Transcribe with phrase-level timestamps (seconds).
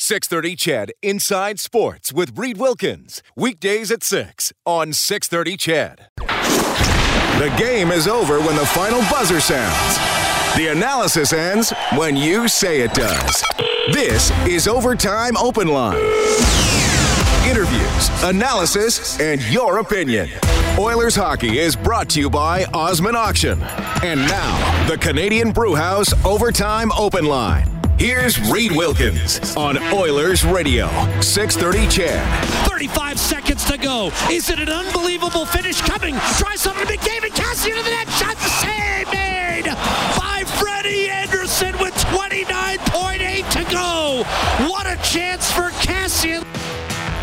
[0.00, 3.20] 630 CHED Inside Sports with Reed Wilkins.
[3.34, 6.06] Weekdays at 6 on 630 CHED.
[7.38, 9.98] The game is over when the final buzzer sounds.
[10.56, 13.42] The analysis ends when you say it does.
[13.92, 15.96] This is Overtime Open Line.
[17.44, 20.28] Interviews, analysis, and your opinion.
[20.78, 23.60] Oilers hockey is brought to you by Osmond Auction.
[24.04, 27.68] And now, the Canadian Brewhouse Overtime Open Line.
[27.98, 30.86] Here's Reed Wilkins on Oilers Radio,
[31.20, 32.68] 630 CHED.
[32.68, 34.12] 35 seconds to go.
[34.30, 36.14] Is it an unbelievable finish coming?
[36.38, 37.34] Try something to McDavid.
[37.34, 38.08] Cassie into the net.
[38.10, 39.64] Shot the save made
[40.16, 44.22] by Freddie Andersen with 29.8 to go.
[44.70, 46.44] What a chance for Kassian.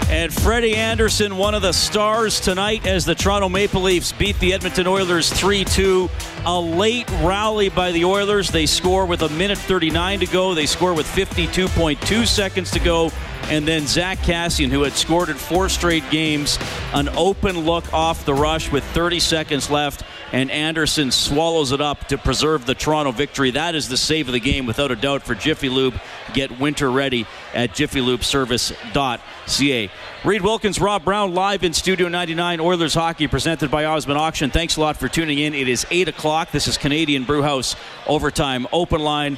[0.08, 4.54] And Freddie Andersen, one of the stars tonight as the Toronto Maple Leafs beat the
[4.54, 6.10] Edmonton Oilers 3 2.
[6.46, 8.50] A late rally by the Oilers.
[8.50, 10.54] They score with a minute 39 to go.
[10.54, 13.12] They score with 52.2 seconds to go.
[13.44, 16.58] And then Zack Kassian, who had scored in four straight games,
[16.94, 20.02] an open look off the rush with 30 seconds left.
[20.32, 23.52] And Andersen swallows it up to preserve the Toronto victory.
[23.52, 25.94] That is the save of the game, without a doubt, for Jiffy Lube.
[26.34, 29.92] Get winter ready at jiffylubeservice.ca.
[30.26, 34.50] Reed Wilkins, Rob Brown, live in Studio 99, Oilers Hockey, presented by Osmond Auction.
[34.50, 35.54] Thanks a lot for tuning in.
[35.54, 36.50] It is 8 o'clock.
[36.50, 37.76] This is Canadian Brewhouse
[38.08, 39.38] Overtime Open Line.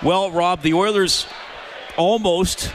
[0.00, 1.26] Well, Rob, the Oilers
[1.96, 2.72] almost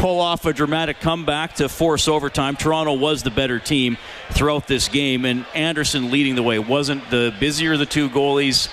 [0.00, 2.56] pull off a dramatic comeback to force overtime.
[2.56, 3.98] Toronto was the better team
[4.30, 6.58] throughout this game, and Andersen leading the way.
[6.58, 8.72] Wasn't the busier of the two goalies,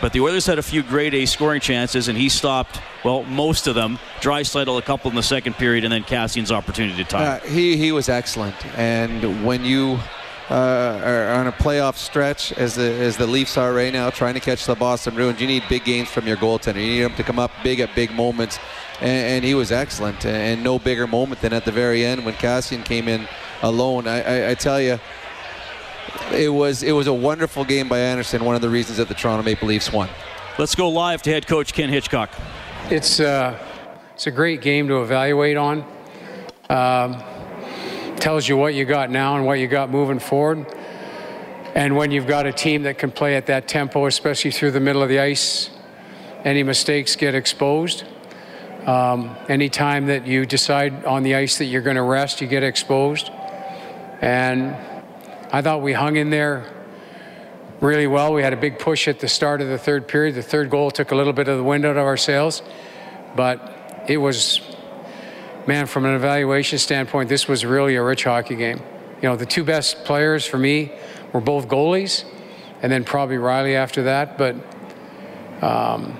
[0.00, 3.66] but the Oilers had a few grade A scoring chances, and he stopped, well, most
[3.66, 3.98] of them.
[4.20, 7.24] Draisaitl a couple in the second period, and then Kassian's opportunity to tie.
[7.24, 8.56] Uh, he, he was excellent.
[8.78, 9.98] And when you
[10.50, 10.54] uh,
[11.04, 14.40] are on a playoff stretch, as the, as the Leafs are right now, trying to
[14.40, 16.76] catch the Boston Bruins, you need big games from your goaltender.
[16.76, 18.58] You need him to come up big at big moments
[19.00, 20.24] and, and, he was excellent.
[20.24, 23.28] And no bigger moment than at the very end when Kassian came in
[23.62, 24.06] alone.
[24.06, 24.98] I, I, I, tell you,
[26.32, 28.44] it was it was a wonderful game by Andersen.
[28.44, 30.08] One of the reasons that the Toronto Maple Leafs won.
[30.58, 32.30] Let's go live to head coach Ken Hitchcock.
[32.90, 33.58] It's uh,
[34.14, 35.84] it's a great game to evaluate on.
[36.70, 37.22] Um,
[38.16, 40.66] tells you what you got now and what you got moving forward.
[41.74, 44.80] And when you've got a team that can play at that tempo, especially through the
[44.80, 45.70] middle of the ice,
[46.44, 48.04] any mistakes get exposed.
[48.86, 52.62] Um, anytime that you decide on the ice that you're going to rest, you get
[52.62, 53.30] exposed.
[54.20, 54.76] And
[55.50, 56.70] I thought we hung in there
[57.80, 58.34] really well.
[58.34, 60.34] We had a big push at the start of the third period.
[60.34, 62.62] The third goal took a little bit of the wind out of our sails,
[63.34, 64.60] but it was,
[65.66, 68.82] man, from an evaluation standpoint, this was really a rich hockey game.
[69.22, 70.92] You know, the two best players for me
[71.32, 72.24] were both goalies,
[72.82, 74.36] and then probably Rielly after that.
[74.36, 74.56] But
[75.62, 76.18] um,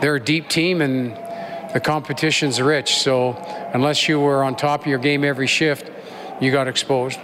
[0.00, 1.18] they're a deep team, and
[1.74, 2.96] the competition's rich.
[2.96, 3.32] So
[3.74, 5.90] unless you were on top of your game every shift,
[6.40, 7.18] you got exposed.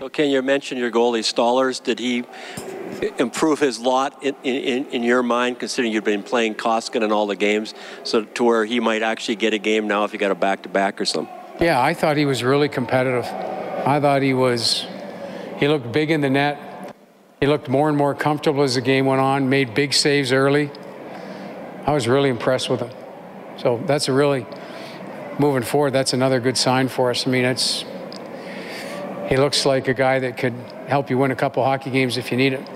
[0.00, 1.82] So Ken, you mentioned your goalie Stolarz.
[1.82, 2.24] Did he
[3.18, 7.26] improve his lot in, in, in your mind, considering you've been playing Koskinen in all
[7.26, 7.74] the games,
[8.04, 11.00] so to where he might actually get a game now if you got a back-to-back
[11.00, 11.34] or something?
[11.60, 13.24] Yeah, I thought he was really competitive.
[13.24, 14.84] I thought he was.
[15.58, 16.94] He looked big in the net.
[17.40, 19.48] He looked more and more comfortable as the game went on.
[19.48, 20.70] Made big saves early.
[21.86, 22.90] I was really impressed with him.
[23.58, 24.46] So that's a really
[25.38, 25.92] moving forward.
[25.92, 27.26] That's another good sign for us.
[27.26, 27.84] I mean, it's
[29.28, 30.54] he looks like a guy that could
[30.86, 32.66] help you win a couple hockey games if you need it.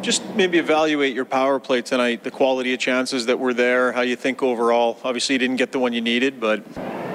[0.00, 4.00] Just maybe evaluate your power play tonight, the quality of chances that were there, how
[4.00, 4.98] you think overall.
[5.04, 6.62] Obviously, you didn't get the one you needed, but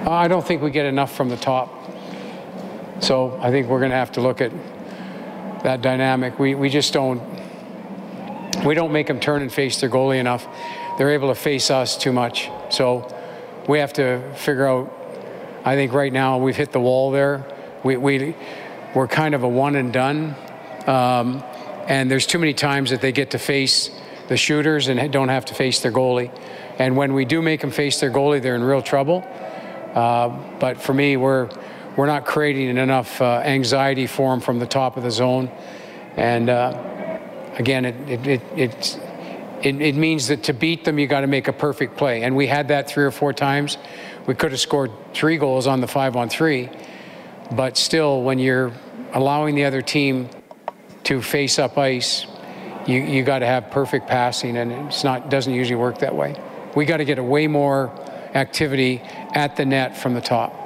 [0.05, 1.73] I don't think we get enough from the top.
[2.99, 4.51] So I think we're going to have to look at
[5.63, 6.37] that dynamic.
[6.39, 7.21] We we just don't
[8.65, 10.47] we don't make them turn and face their goalie enough
[10.97, 12.49] they're able to face us too much.
[12.69, 13.07] So
[13.67, 14.99] we have to figure out.
[15.65, 17.45] I think right now we've hit the wall there.
[17.83, 18.35] We, we
[18.93, 20.35] we're kind of a one and done,
[20.87, 21.43] um,
[21.87, 23.89] and there's too many times that they get to face
[24.27, 26.31] the shooters and don't have to face their goalie.
[26.79, 29.23] And when we do make them face their goalie, they're in real trouble.
[29.93, 30.29] Uh,
[30.59, 31.49] but for me, we're
[31.95, 35.51] we're not creating enough uh, anxiety for them from the top of the zone.
[36.17, 37.19] And uh,
[37.57, 38.97] again, it, it, it, it's
[39.63, 42.23] it, it means that to beat them, you got to make a perfect play.
[42.23, 43.77] And we had that three or four times.
[44.27, 46.69] We could have scored three goals on the five on three,
[47.51, 48.71] but still, when you're
[49.13, 50.29] allowing the other team
[51.05, 52.25] to face up ice,
[52.87, 56.35] you, you got to have perfect passing, and it's not doesn't usually work that way.
[56.75, 57.91] We got to get a way more
[58.33, 59.01] activity
[59.33, 60.62] at the net from the top.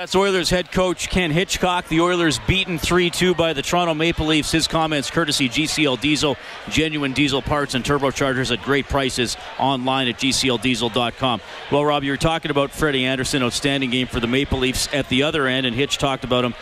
[0.00, 1.86] That's Oilers head coach Ken Hitchcock.
[1.88, 4.50] The Oilers beaten 3 2 by the Toronto Maple Leafs.
[4.50, 6.38] His comments courtesy GCL Diesel,
[6.70, 11.42] genuine diesel parts and turbochargers at great prices online at gcldiesel.com.
[11.70, 15.06] Well, Rob, you were talking about Freddie Andersen, outstanding game for the Maple Leafs at
[15.10, 16.54] the other end, and Hitch talked about him.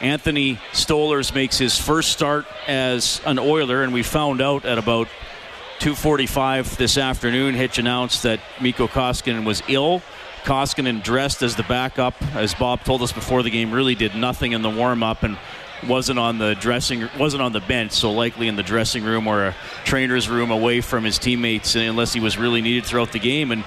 [0.00, 5.08] Anthony Stolarz makes his first start as an Oiler, and we found out at about
[5.80, 7.56] 2:45 this afternoon.
[7.56, 10.00] Hitch announced that Mikko Koskinen was ill
[10.46, 14.52] Koskinen dressed as the backup, as Bob told us before the game, really did nothing
[14.52, 15.36] in the warm up and
[15.86, 19.46] wasn't on the dressing wasn't on the bench, so likely in the dressing room or
[19.46, 23.50] a trainer's room away from his teammates unless he was really needed throughout the game.
[23.50, 23.64] And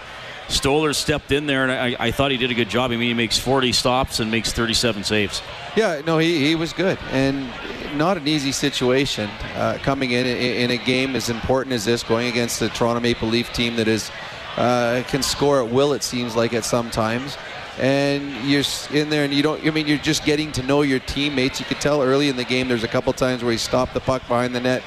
[0.47, 2.91] Stolarz stepped in there, and I, I, thought he did a good job.
[2.91, 5.43] I mean, he makes 40 stops and makes 37 saves.
[5.75, 7.47] Yeah, no, he, he was good, and
[7.95, 12.01] not an easy situation uh, coming in, in in a game as important as this,
[12.03, 14.09] going against the Toronto Maple Leaf team that is
[14.57, 15.93] uh, can score at will.
[15.93, 17.37] It seems like at sometimes,
[17.77, 19.65] and you're in there and you don't.
[19.65, 21.59] I mean, you're just getting to know your teammates.
[21.59, 22.67] You could tell early in the game.
[22.67, 24.83] There's a couple times where he stopped the puck behind the net.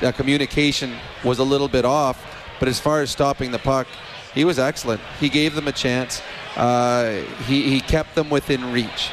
[0.00, 0.94] The communication
[1.24, 2.24] was a little bit off,
[2.58, 3.86] but as far as stopping the puck,
[4.34, 5.00] he was excellent.
[5.18, 6.22] He gave them a chance.
[6.56, 9.10] Uh, he he kept them within reach,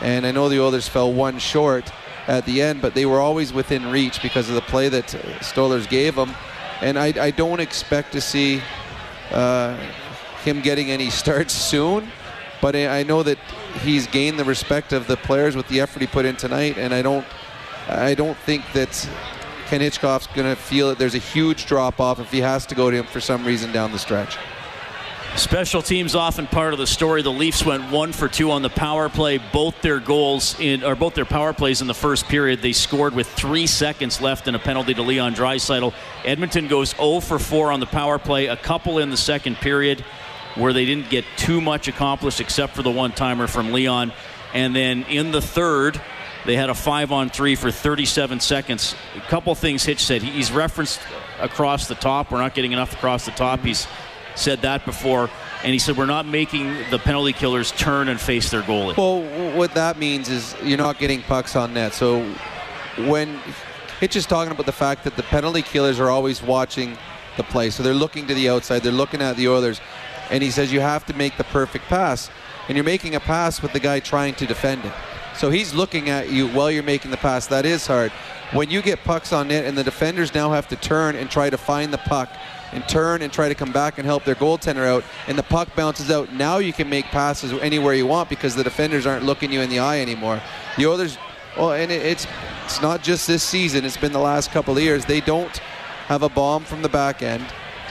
[0.00, 1.92] and I know the Oilers fell one short
[2.26, 5.06] at the end, but they were always within reach because of the play that
[5.40, 6.32] Stolarz gave them.
[6.80, 8.60] And I, I don't expect to see
[9.32, 9.76] uh,
[10.44, 12.08] him getting any starts soon.
[12.60, 13.38] But I know that
[13.82, 16.94] he's gained the respect of the players with the effort he put in tonight, and
[16.94, 17.26] I don't,
[17.88, 19.08] I don't think that
[19.66, 22.76] Ken Hitchcock's going to feel that there's a huge drop off if he has to
[22.76, 24.38] go to him for some reason down the stretch.
[25.36, 27.22] Special teams often part of the story.
[27.22, 29.38] The Leafs went one for two on the power play.
[29.38, 33.14] Both their goals in, or both their power plays in the first period, they scored
[33.14, 35.94] with three seconds left in a penalty to Leon Draisaitl.
[36.26, 38.48] Edmonton goes 0 for 4 on the power play.
[38.48, 40.04] A couple in the second period
[40.54, 44.12] where they didn't get too much accomplished except for the one timer from Leon.
[44.52, 45.98] And then in the third,
[46.44, 48.94] they had a five on three for 37 seconds.
[49.16, 50.22] A couple things Hitch said.
[50.22, 51.00] He's referenced
[51.40, 52.30] across the top.
[52.30, 53.60] We're not getting enough across the top.
[53.60, 53.86] He's
[54.34, 55.30] said that before.
[55.62, 58.96] And he said, We're not making the penalty killers turn and face their goalie.
[58.96, 59.22] Well,
[59.56, 61.94] what that means is you're not getting pucks on net.
[61.94, 62.22] So
[63.06, 63.38] when
[64.00, 66.98] Hitch is talking about the fact that the penalty killers are always watching
[67.36, 67.70] the play.
[67.70, 69.80] So they're looking to the outside, they're looking at the Oilers.
[70.30, 72.30] And he says, You have to make the perfect pass.
[72.68, 74.92] And you're making a pass with the guy trying to defend it.
[75.36, 77.46] So he's looking at you while you're making the pass.
[77.46, 78.12] That is hard.
[78.52, 81.48] When you get pucks on net and the defenders now have to turn and try
[81.48, 82.28] to find the puck
[82.72, 85.74] and turn and try to come back and help their goaltender out, and the puck
[85.74, 86.32] bounces out.
[86.34, 89.70] Now you can make passes anywhere you want because the defenders aren't looking you in
[89.70, 90.40] the eye anymore.
[90.76, 91.16] The others,
[91.56, 92.26] well, and it's
[92.64, 93.84] it's not just this season.
[93.84, 95.04] It's been the last couple of years.
[95.06, 95.56] They don't
[96.08, 97.44] have a bomb from the back end,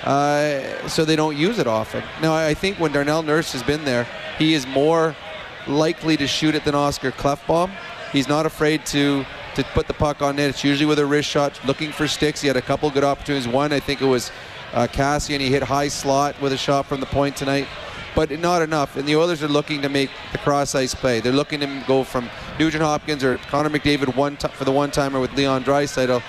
[0.04, 2.04] uh, so they don't use it often.
[2.22, 5.16] Now I think when Darnell Nurse has been there, he is more
[5.68, 7.72] likely to shoot it than Oscar Klefbom.
[8.12, 9.26] He's not afraid to
[9.56, 10.50] to put the puck on net.
[10.50, 12.42] It's usually with a wrist shot, looking for sticks.
[12.42, 13.48] He had a couple good opportunities.
[13.48, 14.32] One, I think it was
[14.74, 17.68] uh, Kassian, he hit high slot with a shot from the point tonight,
[18.16, 18.96] but not enough.
[18.96, 21.20] And the Oilers are looking to make the cross ice play.
[21.20, 24.92] They're looking to go from Nugent Hopkins or Connor McDavid one t- for the one
[24.92, 26.24] timer with Leon Draisaitl.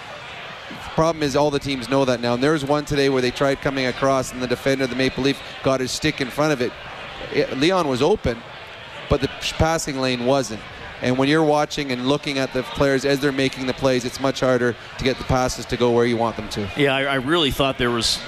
[0.95, 2.35] Problem is, all the teams know that now.
[2.35, 5.23] And there was one today where they tried coming across, and the defender, the Maple
[5.23, 6.73] Leaf, got his stick in front of it.
[7.33, 8.43] it Leon was open,
[9.09, 10.61] but the passing lane wasn't.
[11.03, 14.21] And when you're watching and looking at the players as they're making the plays, it's
[14.21, 16.71] much harder to get the passes to go where you want them to.
[16.77, 18.19] Yeah, I, I really thought there was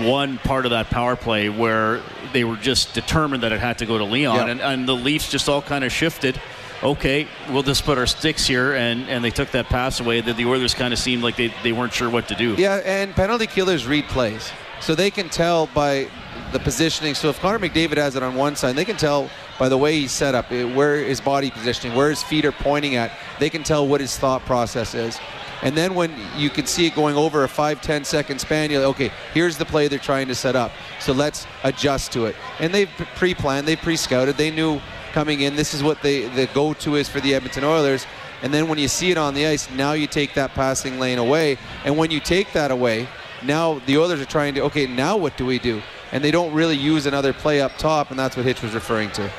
[0.00, 2.02] one part of that power play where
[2.32, 4.46] they were just determined that it had to go to Leon, yeah.
[4.46, 6.40] and, and the Leafs just all kind of shifted
[6.82, 10.20] okay, we'll just put our sticks here, and, and they took that pass away.
[10.20, 12.54] That the Oilers kind of seemed like they, they weren't sure what to do.
[12.54, 16.08] Yeah, and penalty killers read plays, so they can tell by
[16.52, 17.14] the positioning.
[17.14, 20.00] So if Connor McDavid has it on one side, they can tell by the way
[20.00, 23.12] he's set up, eh, where his body positioning, where his feet are pointing at.
[23.38, 25.18] They can tell what his thought process is.
[25.62, 28.80] And then when you can see it going over a 5 10 second span, you're
[28.80, 30.72] like, okay, here's the play they're trying to set up.
[30.98, 32.36] So let's adjust to it.
[32.58, 34.80] And they've pre planned, they pre scouted, they knew
[35.12, 38.06] coming in this is what they, the go to is for the Edmonton Oilers.
[38.42, 41.18] And then when you see it on the ice, now you take that passing lane
[41.18, 41.58] away.
[41.84, 43.06] And when you take that away,
[43.42, 45.82] now the Oilers are trying to, okay, now what do we do?
[46.12, 49.10] And they don't really use another play up top, and that's what Hitch was referring
[49.12, 49.30] to.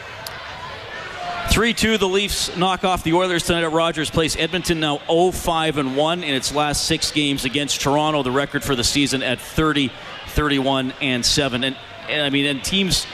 [1.52, 4.38] 3 2, the Leafs knock off the Oilers tonight at Rogers Place.
[4.38, 8.64] Edmonton now 0 5 and 1 in its last six games against Toronto, the record
[8.64, 9.92] for the season at 30
[10.28, 11.64] 31 and 7.
[11.64, 11.76] And,
[12.10, 13.06] and I mean, and teams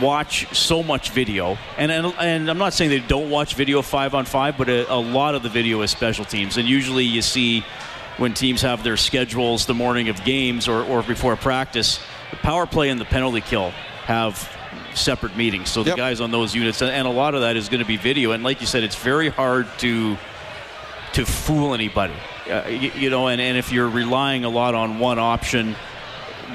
[0.00, 1.58] watch so much video.
[1.76, 4.90] And, and, and I'm not saying they don't watch video five on five, but a,
[4.92, 6.56] a lot of the video is special teams.
[6.56, 7.64] And usually you see
[8.18, 11.98] when teams have their schedules the morning of games or, or before practice,
[12.30, 13.70] the power play and the penalty kill
[14.04, 14.50] have
[14.94, 15.70] separate meetings.
[15.70, 15.96] So the Yep.
[15.96, 18.32] guys on those units, and a lot of that is going to be video.
[18.32, 20.16] And like you said, it's very hard to
[21.14, 22.14] to fool anybody.
[22.50, 25.76] Uh, you, you know, and, and if you're relying a lot on one option,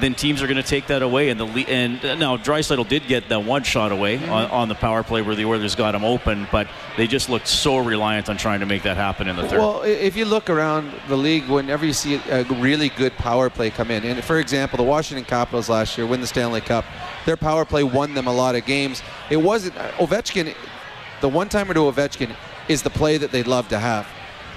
[0.00, 1.28] then teams are going to take that away.
[1.30, 4.30] And the le- and uh, now Draisaitl did get that one shot away Mm-hmm.
[4.32, 7.46] on, on the power play where the Oilers got him open, but they just looked
[7.48, 9.58] so reliant on trying to make that happen in the third.
[9.58, 13.70] Well, if you look around the league, whenever you see a really good power play
[13.70, 16.84] come in, and for example, the Washington Capitals last year win the Stanley Cup,
[17.26, 19.02] their power play won them a lot of games.
[19.30, 20.54] It wasn't uh, Ovechkin.
[21.20, 22.34] The one timer to Ovechkin
[22.68, 24.06] is the play that they'd love to have.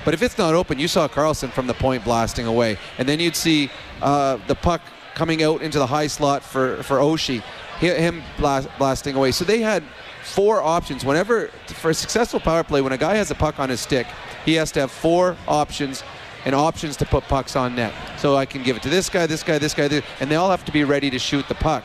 [0.04, 3.20] But if it's not open, you saw Carlson from the point blasting away, and then
[3.20, 3.70] you'd see
[4.02, 4.82] uh, the puck
[5.16, 7.42] coming out into the high slot for for Oshie,
[7.80, 9.32] him blast, blasting away.
[9.32, 9.84] So they had
[10.24, 11.04] four options.
[11.04, 14.08] Whenever for a successful power play, when a guy has a puck on his stick,
[14.46, 16.04] he has to have four options
[16.46, 17.94] and options to put pucks on net.
[18.18, 20.36] So I can give it to this guy, this guy, this guy, this, and they
[20.36, 21.84] all have to be ready to shoot the puck.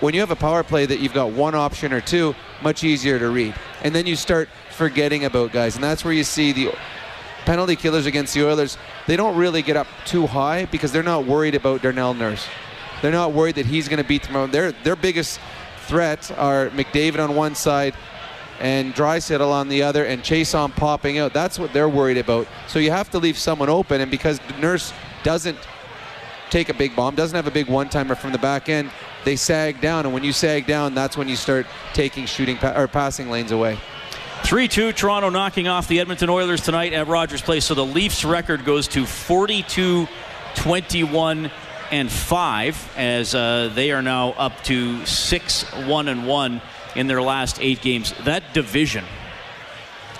[0.00, 3.18] When you have a power play that you've got one option or two, much easier
[3.18, 3.54] to read.
[3.82, 6.74] And then you start forgetting about guys, and that's where you see the
[7.44, 8.78] penalty killers against the Oilers.
[9.06, 12.46] They don't really get up too high because they're not worried about Darnell Nurse.
[13.02, 14.50] They're not worried that he's going to beat them.
[14.50, 15.40] Their their biggest
[15.86, 17.94] threat are McDavid on one side
[18.60, 21.32] and Draisaitl on the other, and Chiasson popping out.
[21.32, 22.46] That's what they're worried about.
[22.68, 24.92] So you have to leave someone open, and because Nurse
[25.22, 25.58] doesn't
[26.50, 28.90] take a big bomb, doesn't have a big one-timer from the back end,
[29.24, 32.74] they sag down, and when you sag down, that's when you start taking shooting pa-
[32.76, 33.78] or passing lanes away.
[34.50, 37.64] 3 2, Toronto knocking off the Edmonton Oilers tonight at Rogers Place.
[37.64, 40.08] So the Leafs record goes to 42
[40.56, 41.52] 21
[41.92, 46.62] and 5 as uh, they are now up to 6 1 and 1
[46.96, 48.12] in their last eight games.
[48.24, 49.04] That division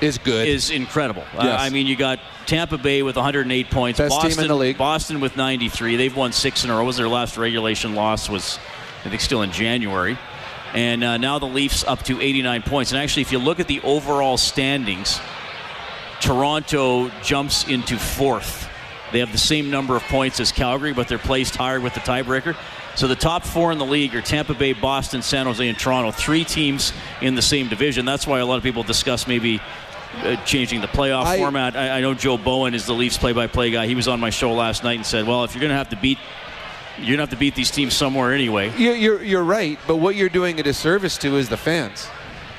[0.00, 0.46] Is good.
[0.46, 1.24] is incredible.
[1.36, 3.98] Uh, I mean, you got Tampa Bay with 108 points.
[3.98, 4.78] Best team in Boston, the league.
[4.78, 5.96] Boston with 93.
[5.96, 6.84] They've won six in a row.
[6.84, 8.60] Was their last regulation loss was,
[9.04, 10.16] I think, still in January.
[10.74, 12.92] And uh, now the Leafs up to 89 points.
[12.92, 15.20] And actually, if you look at the overall standings,
[16.20, 18.68] Toronto jumps into fourth.
[19.12, 22.00] They have the same number of points as Calgary, but they're placed higher with the
[22.00, 22.56] tiebreaker.
[22.94, 26.10] So the top four in the league are Tampa Bay, Boston, San Jose, and Toronto.
[26.10, 28.04] Three teams in the same division.
[28.04, 29.60] That's why a lot of people discuss maybe
[30.22, 31.76] uh, changing the playoff I- format.
[31.76, 33.86] I, I know Joe Bowen is the Leafs play-by-play guy.
[33.86, 35.90] He was on my show last night and said, "Well, if you're going to have
[35.90, 36.18] to beat,
[37.00, 40.16] you're to have to beat these teams somewhere anyway." You're, you're, you're right, but what
[40.16, 42.08] you're doing a disservice to is the fans.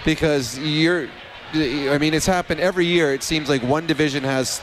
[0.04, 1.08] Because you're,
[1.54, 3.14] I mean, it's happened every year.
[3.14, 4.62] It seems like one division has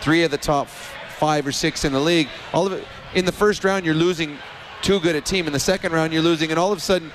[0.00, 2.28] three of the top five or six in the league.
[2.52, 4.38] All of it, in the first round, you're losing
[4.82, 5.46] too good a team.
[5.46, 7.10] In the second round, you're losing, and all of a sudden,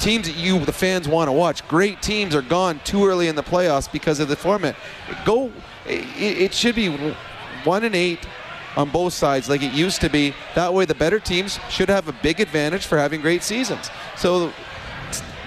[0.00, 3.36] teams that you, the fans, want to watch, great teams are gone too early in
[3.36, 4.76] the playoffs because of the format.
[5.24, 5.52] Go,
[5.86, 6.88] it, it should be
[7.64, 8.26] one and eight
[8.76, 10.34] on both sides like it used to be.
[10.54, 13.90] That way, the better teams should have a big advantage for having great seasons.
[14.16, 14.52] So,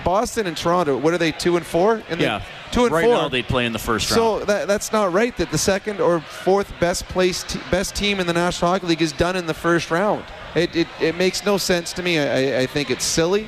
[0.03, 1.31] Boston and Toronto, what are they?
[1.33, 2.01] Two and four?
[2.09, 2.41] In the, Yeah,
[2.71, 3.13] two and right four.
[3.15, 4.17] now they'd play in the first round.
[4.17, 5.35] So that, that's not right.
[5.37, 9.01] That the second or fourth best placed t- best team in the National Hockey League
[9.01, 10.23] is done in the first round.
[10.55, 12.19] It, it, it makes no sense to me.
[12.19, 13.47] I, I- I think it's silly.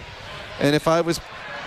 [0.60, 1.22] And if I was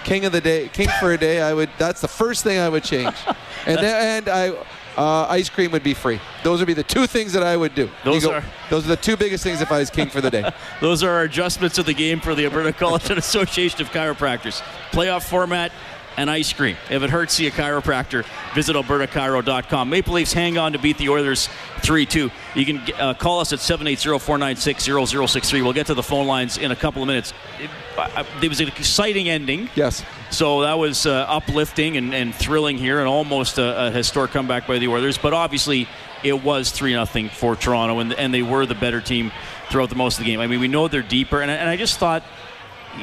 [0.05, 1.71] king of the day, king for a day, I would.
[1.79, 3.15] That's the first thing I would change.
[3.67, 4.53] and then, and I.
[4.97, 6.21] Uh, ice cream would be free.
[6.45, 7.89] Those would be the two things that I would do.
[8.05, 10.51] Those are- those are the two biggest things if I was king for the day.
[10.81, 14.61] Those are our adjustments of the game for the Alberta College and Association of Chiropractors.
[14.91, 15.73] Playoff format
[16.17, 16.77] and ice cream.
[16.91, 18.25] If it hurts, see a chiropractor.
[18.55, 19.91] Visit albertachiro.com.
[19.91, 21.49] Maple Leafs hang on to beat the Oilers
[21.83, 22.31] 3 2.
[22.55, 25.63] You can uh, call us at 780 496 0063.
[25.63, 27.33] We'll get to the phone lines in a couple of minutes.
[27.61, 29.69] It, uh, it was an exciting ending.
[29.75, 30.05] Yes.
[30.31, 34.67] So that was uh, uplifting and, and thrilling here, and almost a, a historic comeback
[34.67, 35.19] by the Oilers.
[35.19, 35.89] But obviously,
[36.23, 39.33] it was three 0 for Toronto, and, and they were the better team
[39.71, 40.41] throughout the most of the game.
[40.41, 42.23] I mean, we know they're deeper, and, and I just thought,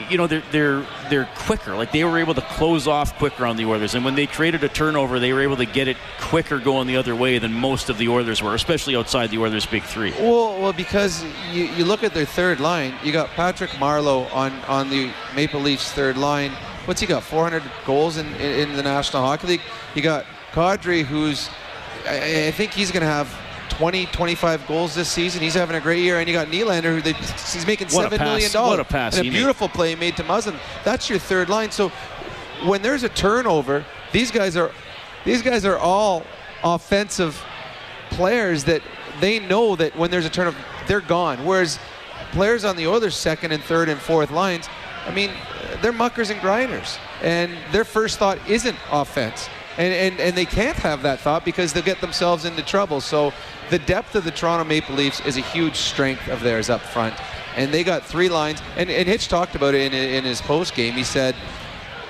[0.09, 1.75] you know, they're they're they're quicker.
[1.75, 4.63] Like they were able to close off quicker on the Oilers, and when they created
[4.63, 7.89] a turnover, they were able to get it quicker going the other way than most
[7.89, 10.11] of the Oilers were, especially outside the Oilers' big three.
[10.11, 14.51] Well, well, because you, you look at their third line, you got Patrick Marleau on,
[14.67, 16.51] on the Maple Leafs third line.
[16.85, 17.23] What's he got?
[17.23, 19.61] 400 goals in, in, in the National Hockey League.
[19.95, 21.49] You got Kadri, who's
[22.05, 23.27] I, I think he's going to have
[23.69, 25.41] 20, 25 goals this season.
[25.41, 28.03] He's having a great year, and you got Nylander, who they, he's making What a
[28.05, 28.27] seven pass.
[28.27, 28.69] million dollars.
[28.77, 29.35] What a pass And a made.
[29.37, 30.57] beautiful play made to Muzzin.
[30.83, 31.71] That's your third line.
[31.71, 31.89] So
[32.65, 34.71] when there's a turnover, these guys are
[35.25, 36.23] these guys are all
[36.63, 37.41] offensive
[38.09, 38.81] players that
[39.19, 40.57] they know that when there's a turnover,
[40.87, 41.45] they're gone.
[41.45, 41.79] Whereas
[42.31, 44.67] players on the Oilers' second and third and fourth lines,
[45.05, 45.31] I mean,
[45.81, 49.49] they're muckers and grinders, and their first thought isn't offense.
[49.79, 52.99] And, and, and they can't have that thought because they'll get themselves into trouble.
[52.99, 53.31] So
[53.69, 57.15] the depth of the Toronto Maple Leafs is a huge strength of theirs up front.
[57.55, 58.61] And they got three lines.
[58.75, 60.95] And, and Hitch talked about it in, in his post game.
[60.95, 61.33] He said,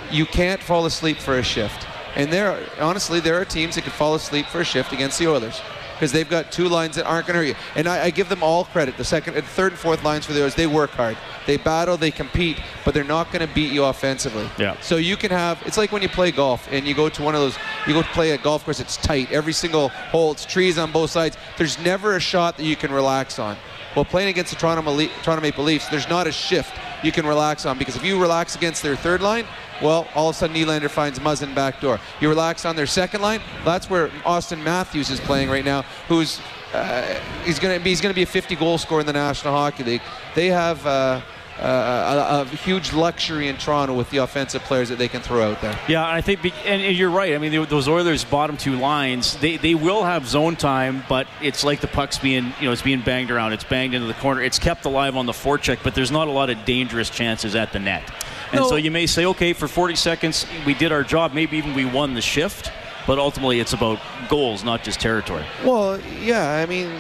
[0.10, 1.88] You can't fall asleep for a shift.
[2.16, 5.28] And there, honestly, there are teams that could fall asleep for a shift against the
[5.28, 5.62] Oilers
[6.00, 7.56] because they've got two lines that aren't going to hurt you.
[7.76, 8.96] And I, I, give them all credit.
[8.96, 12.10] The second, and third, and fourth lines for Oilers, they work hard, they battle, they
[12.10, 14.48] compete, but they're not going to beat you offensively.
[14.58, 14.80] Yeah.
[14.80, 15.62] So you can have.
[15.66, 17.58] It's like when you play golf and you go to one of those.
[17.86, 18.80] You go to play a golf course.
[18.80, 19.30] It's tight.
[19.30, 20.32] Every single hole.
[20.32, 21.38] It's trees on both sides.
[21.58, 23.58] There's never a shot that you can relax on.
[23.96, 24.84] Well, playing against the Toronto,
[25.24, 28.56] Toronto Maple Leafs, there's not a shift you can relax on because if you relax
[28.56, 29.46] against their third line,
[29.82, 32.00] well, all of a sudden Nylander finds Muzzin back door.
[32.20, 33.42] You relax on their second line.
[33.64, 36.40] That's where Auston Matthews is playing right now, who's
[36.74, 39.14] uh, he's going to be he's going to be a 50 goal scorer in the
[39.14, 40.02] National Hockey League.
[40.36, 40.86] They have.
[40.86, 41.22] Uh,
[41.60, 45.52] uh, a, a, huge luxury in Toronto with the offensive players that they can throw
[45.52, 45.78] out there.
[45.88, 47.34] Yeah, I think, and, and you're right.
[47.34, 51.64] I mean, those Oilers' bottom two lines, they, they will have zone time, but it's
[51.64, 53.54] like the puck's being, you know, it's being banged around.
[53.54, 54.42] It's banged into the corner.
[54.42, 57.74] It's kept alive on the forecheck, but there's not a lot of dangerous chances at
[57.74, 58.10] the net.
[58.52, 58.70] And no.
[58.70, 61.34] so you may say, okay, for 40 seconds, we did our job.
[61.34, 62.72] Maybe even we won the shift.
[63.06, 65.44] But ultimately, it's about goals, not just territory.
[65.64, 66.52] Well, yeah.
[66.52, 66.92] I mean,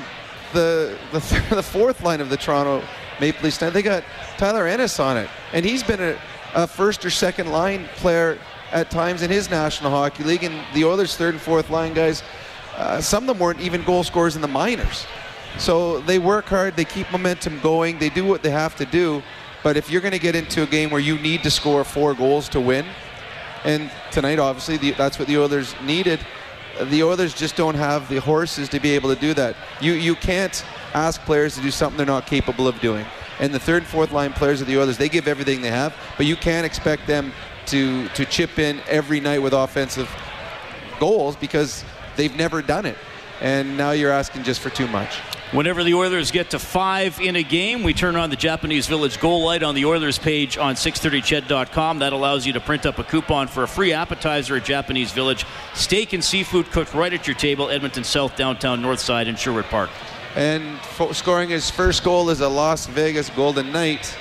[0.53, 1.19] the the,
[1.55, 2.83] the fourth line of the Toronto
[3.19, 4.03] Maple Leafs, they got
[4.37, 5.29] Tyler Ennis on it.
[5.53, 6.17] And he's been a,
[6.53, 8.37] a first or second line player
[8.71, 10.43] at times in his National Hockey League.
[10.43, 12.23] And the Oilers' third and fourth line guys,
[12.77, 15.05] uh, some of them weren't even goal scorers in the minors.
[15.57, 19.21] So they work hard, they keep momentum going, they do what they have to do.
[19.63, 22.13] But if you're going to get into a game where you need to score four
[22.13, 22.85] goals to win,
[23.65, 26.19] and tonight obviously the, that's what the Oilers needed,
[26.85, 29.55] the Oilers just don't have the horses to be able to do that.
[29.81, 33.05] You you can't ask players to do something they're not capable of doing.
[33.39, 35.95] And the third and fourth line players of the Oilers, they give everything they have,
[36.17, 37.31] but you can't expect them
[37.67, 40.09] to to chip in every night with offensive
[40.99, 41.83] goals because
[42.15, 42.97] they've never done it.
[43.41, 45.19] And now you're asking just for too much.
[45.51, 49.19] Whenever the Oilers get to five in a game, we turn on the Japanese Village
[49.19, 51.99] goal light on the Oilers page on 630ched.com.
[51.99, 55.47] That allows you to print up a coupon for a free appetizer at Japanese Village.
[55.73, 59.89] Steak and seafood cooked right at your table, Edmonton South, downtown Northside, and Sherwood Park.
[60.35, 60.79] And
[61.13, 64.15] scoring his first goal as a Las Vegas Golden Knight,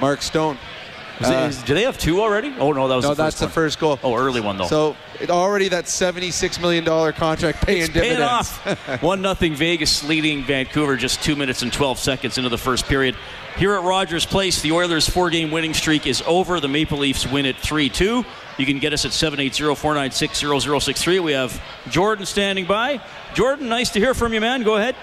[0.00, 0.58] Mark Stone.
[1.20, 2.52] Uh, is, do they have two already?
[2.58, 3.10] Oh no, that was no.
[3.10, 3.48] The that's one.
[3.48, 3.98] the first goal.
[4.02, 4.66] Oh, early one though.
[4.66, 8.22] So it, already that seventy-six million dollar contract paying it's dividends.
[8.22, 9.02] off.
[9.02, 13.14] one nothing Vegas leading Vancouver just two minutes and twelve seconds into the first period.
[13.56, 16.58] Here at Rogers Place, the Oilers' four-game winning streak is over.
[16.58, 18.24] The Maple Leafs win it three-two.
[18.58, 21.22] You can get us at 780-496-0063.
[21.22, 23.00] We have Jordan standing by.
[23.34, 24.62] Jordan, nice to hear from you, man.
[24.62, 24.94] Go ahead.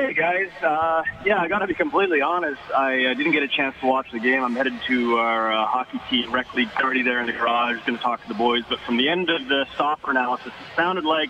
[0.00, 2.62] Hey guys, uh, yeah, I got to be completely honest.
[2.74, 4.42] I uh, didn't get a chance to watch the game.
[4.42, 7.76] I'm headed to our uh, hockey team rec league party there in the garage.
[7.84, 8.64] Going to talk to the boys.
[8.66, 11.28] But from the end of the stopper analysis, it sounded like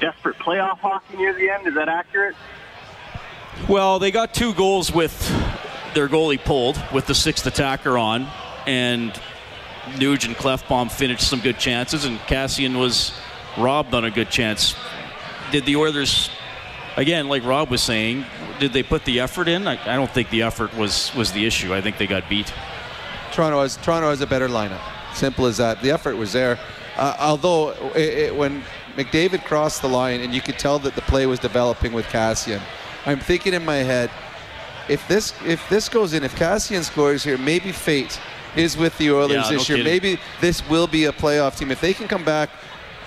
[0.00, 1.66] desperate playoff hockey near the end.
[1.66, 2.36] Is that accurate?
[3.70, 5.16] Well, they got two goals with
[5.94, 8.28] their goalie pulled with the sixth attacker on,
[8.66, 9.18] and
[9.92, 13.18] Nuge and Klefbom finished some good chances, and Kassian was
[13.56, 14.74] robbed on a good chance.
[15.52, 16.28] Did the Oilers
[16.96, 18.24] again, like Rob was saying,
[18.58, 19.66] did they put the effort in?
[19.66, 21.74] I, I, don't think the effort was was the issue.
[21.74, 22.52] I think they got beat.
[23.32, 24.82] Toronto has Toronto has a better lineup.
[25.14, 25.80] Simple as that.
[25.82, 26.58] The effort was there.
[26.96, 28.62] Uh, although it, it, when
[28.96, 32.60] McDavid crossed the line and you could tell that the play was developing with Kassian,
[33.06, 34.10] I'm thinking in my head,
[34.88, 38.20] if this if this goes in, if Kassian scores here, maybe fate
[38.56, 39.84] is with the Oilers yeah, this no year.
[39.84, 39.84] Kidding.
[39.84, 42.50] Maybe this will be a playoff team if they can come back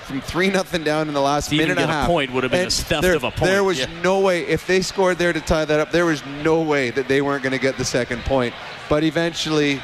[0.07, 2.07] from three nothing down in the last to minute and a half.
[2.07, 3.51] A point would have been a theft there, of a point.
[3.51, 4.01] There was yeah.
[4.01, 5.91] no way if they scored there to tie that up.
[5.91, 8.53] There was no way that they weren't going to get the second point.
[8.89, 9.81] But eventually,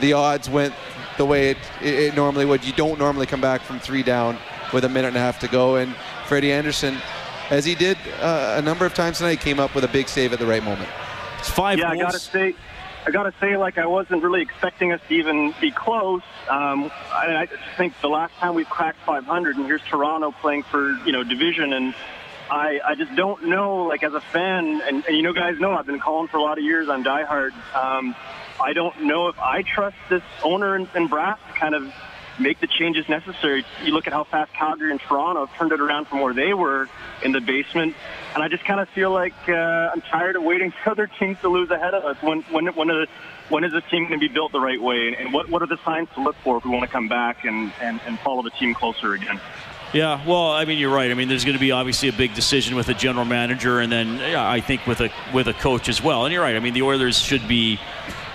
[0.00, 0.74] the odds went
[1.16, 2.64] the way it, it, it normally would.
[2.64, 4.38] You don't normally come back from three down
[4.72, 5.76] with a minute and a half to go.
[5.76, 5.94] And
[6.26, 6.98] Freddie Andersen
[7.50, 10.32] as he did uh, a number of times tonight, came up with a big save
[10.32, 10.88] at the right moment.
[11.38, 11.78] It's five.
[11.78, 12.00] Yeah, goals.
[12.00, 12.54] I got to say
[13.06, 16.22] I got to say, like, I wasn't really expecting us to even be close.
[16.50, 20.90] Um, I, I think the last time we cracked 500, and here's Toronto playing for,
[21.04, 21.94] you know, division, and
[22.50, 25.70] I, I just don't know, like, as a fan, and, and you know, guys know
[25.72, 26.88] I've been calling for a lot of years.
[26.88, 27.52] I'm diehard.
[27.76, 28.16] Um,
[28.60, 31.94] I don't know if I trust this owner and, and brass to kind of
[32.38, 33.64] make the changes necessary.
[33.82, 36.54] You look at how fast Calgary and Toronto have turned it around from where they
[36.54, 36.88] were
[37.22, 37.94] in the basement,
[38.34, 39.52] and I just kind of feel like uh,
[39.92, 42.22] I'm tired of waiting for other teams to lose ahead of us.
[42.22, 43.06] When when when, the,
[43.48, 45.66] when is this team going to be built the right way, and what what are
[45.66, 48.42] the signs to look for if we want to come back and, and, and follow
[48.42, 49.40] the team closer again?
[49.92, 51.10] Yeah, well, I mean, you're right.
[51.10, 53.90] I mean, there's going to be obviously a big decision with a general manager, and
[53.90, 56.26] then yeah, I think with a with a coach as well.
[56.26, 56.56] And you're right.
[56.56, 57.78] I mean, the Oilers should be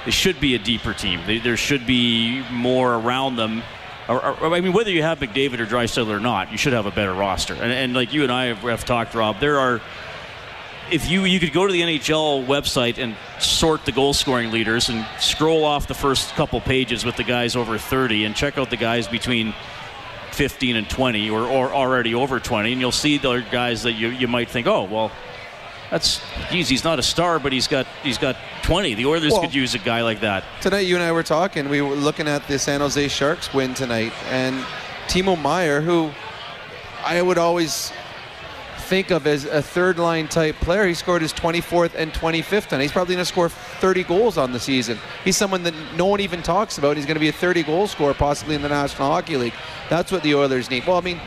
[0.06, 1.22] they should be a deeper team.
[1.44, 3.62] There should be more around them.
[4.12, 6.86] Or, or, I mean, whether you have McDavid or Draisaitl or not, you should have
[6.86, 7.54] a better roster.
[7.54, 9.82] And, and like you and I have, have talked, Rob, there are
[10.92, 14.90] if you you could go to the NHL website and sort the goal scoring leaders
[14.90, 18.70] and scroll off the first couple pages with the guys over 30 and check out
[18.70, 19.54] the guys between
[20.32, 24.10] 15 and 20 or, or already over 20, and you'll see the guys that you,
[24.10, 25.12] you might think, oh, well,
[25.92, 28.96] that's geez, he's not a star, but he's got he's got 20.
[28.96, 30.44] The Oilers well, could use a guy like that.
[30.62, 31.70] Tonight, you and I were talking.
[31.70, 34.66] We were looking at the San Jose Sharks win tonight, and
[35.08, 36.12] Timo Meier, who
[37.04, 37.92] I would always
[38.78, 40.86] think of as a third line type player.
[40.86, 44.52] He scored his 24th and 25th, and he's probably going to score 30 goals on
[44.52, 44.98] the season.
[45.24, 46.98] He's someone that no one even talks about.
[46.98, 49.54] He's going to be a 30 goal scorer possibly in the National Hockey League.
[49.90, 50.86] That's what the Oilers need.
[50.86, 51.20] Well, I mean,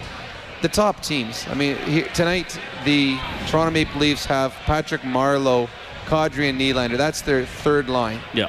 [0.65, 1.47] the top teams.
[1.49, 5.69] I mean, he, tonight the Toronto Maple Leafs have Patrick Marleau,
[6.07, 6.97] Kadri, and Nylander.
[6.97, 8.19] That's their third line.
[8.33, 8.49] Yeah.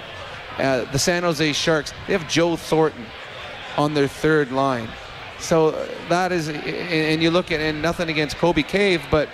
[0.57, 3.05] Uh, the San Jose Sharks, they have Joe Thornton
[3.75, 4.87] on their third line.
[5.39, 9.27] So uh, that is, and you look at, and nothing against Colby Cave, but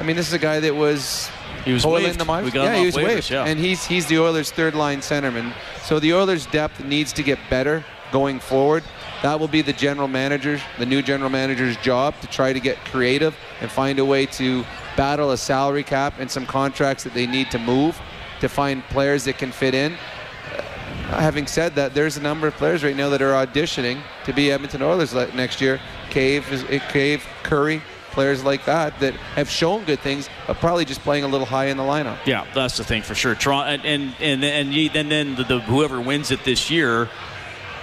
[0.00, 1.30] I mean, this is a guy that was
[1.64, 2.18] he was waived.
[2.18, 2.52] The minors.
[2.52, 3.44] yeah, he was waivers, waived, yeah.
[3.44, 5.54] and he's he's the Oilers' third line centerman.
[5.84, 8.82] So the Oilers' depth needs to get better going forward.
[9.22, 12.76] That will be the general manager's, the new general manager's job to try to get
[12.84, 14.64] creative and find a way to
[14.96, 18.00] battle a salary cap and some contracts that they need to move
[18.40, 19.92] to find players that can fit in.
[19.92, 24.32] Uh, having said that, there's a number of players right now that are auditioning to
[24.32, 25.80] be Edmonton Oilers next year.
[26.10, 27.82] Cave, eh, Cave, Currie,
[28.14, 31.66] players like that that have shown good things, but probably just playing a little high
[31.66, 32.18] in the lineup.
[32.24, 33.34] Yeah, that's the thing for sure.
[33.34, 37.08] And and and and, and then the, the, whoever wins it this year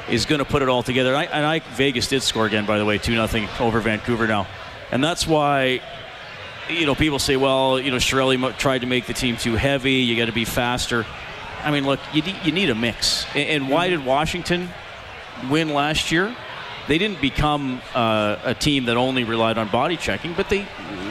[0.09, 1.09] is going to put it all together.
[1.09, 4.27] And I, and I, Vegas did score again, by the way, two nothing over Vancouver
[4.27, 4.47] now,
[4.91, 5.81] and that's why.
[6.69, 9.95] You know, people say, well, you know, Chiarelli tried to make the team too heavy.
[9.95, 11.05] You got to be faster.
[11.63, 13.25] I mean, look, you, you need a mix.
[13.35, 14.69] And why did Washington
[15.49, 16.33] win last year?
[16.87, 20.65] They didn't become uh, a team that only relied on body checking, but they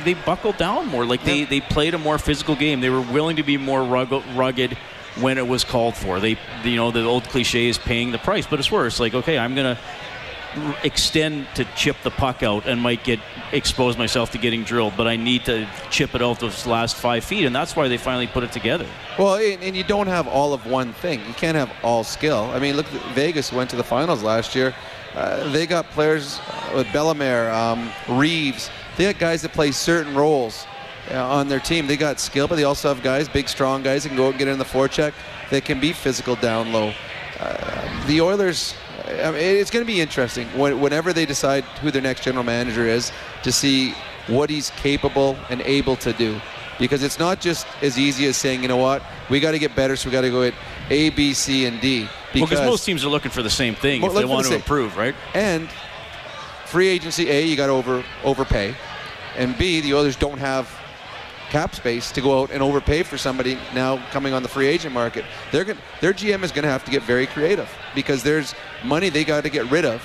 [0.05, 1.05] they buckled down more.
[1.05, 2.81] Like they, they played a more physical game.
[2.81, 4.76] They were willing to be more rugged
[5.16, 6.20] when it was called for.
[6.20, 9.01] They, you know, the old cliche is paying the price, but it's worse.
[9.01, 9.79] Like, okay, I'm gonna
[10.83, 13.20] extend to chip the puck out and might get
[13.53, 17.25] expose myself to getting drilled, but I need to chip it out those last five
[17.25, 18.87] feet, and that's why they finally put it together.
[19.18, 21.20] Well, and you don't have all of one thing.
[21.27, 22.51] You can't have all skill.
[22.53, 24.75] I mean, look, Vegas went to the finals last year.
[25.14, 28.70] Uh, they got players uh, with Bellemare, um, Reaves.
[28.96, 30.66] They got guys that play certain roles
[31.11, 31.87] on their team.
[31.87, 34.39] They got skill, but they also have guys, big, strong guys, that can go and
[34.39, 35.13] get in the forecheck.
[35.51, 36.93] They can be physical down low.
[37.39, 38.75] Uh, the Oilers
[39.19, 42.87] I mean, it's going to be interesting whenever they decide who their next general manager
[42.87, 43.95] is to see
[44.27, 46.41] what he's capable and able to do.
[46.79, 49.75] Because it's not just as easy as saying, you know what, we got to get
[49.77, 50.55] better, so we got to go at
[50.89, 52.09] A, B, C, and D.
[52.33, 54.97] Because well, most teams are looking for the same thing if they want to improve,
[54.97, 55.15] right?
[55.35, 55.69] And
[56.67, 58.75] free agency, A, you got to over overpay,
[59.37, 60.75] and B, the others don't have
[61.51, 64.95] cap space to go out and overpay for somebody now coming on the free agent
[64.95, 65.25] market.
[65.53, 69.11] They're going their GM is going to have to get very creative because there's money
[69.11, 70.03] they got to get rid of.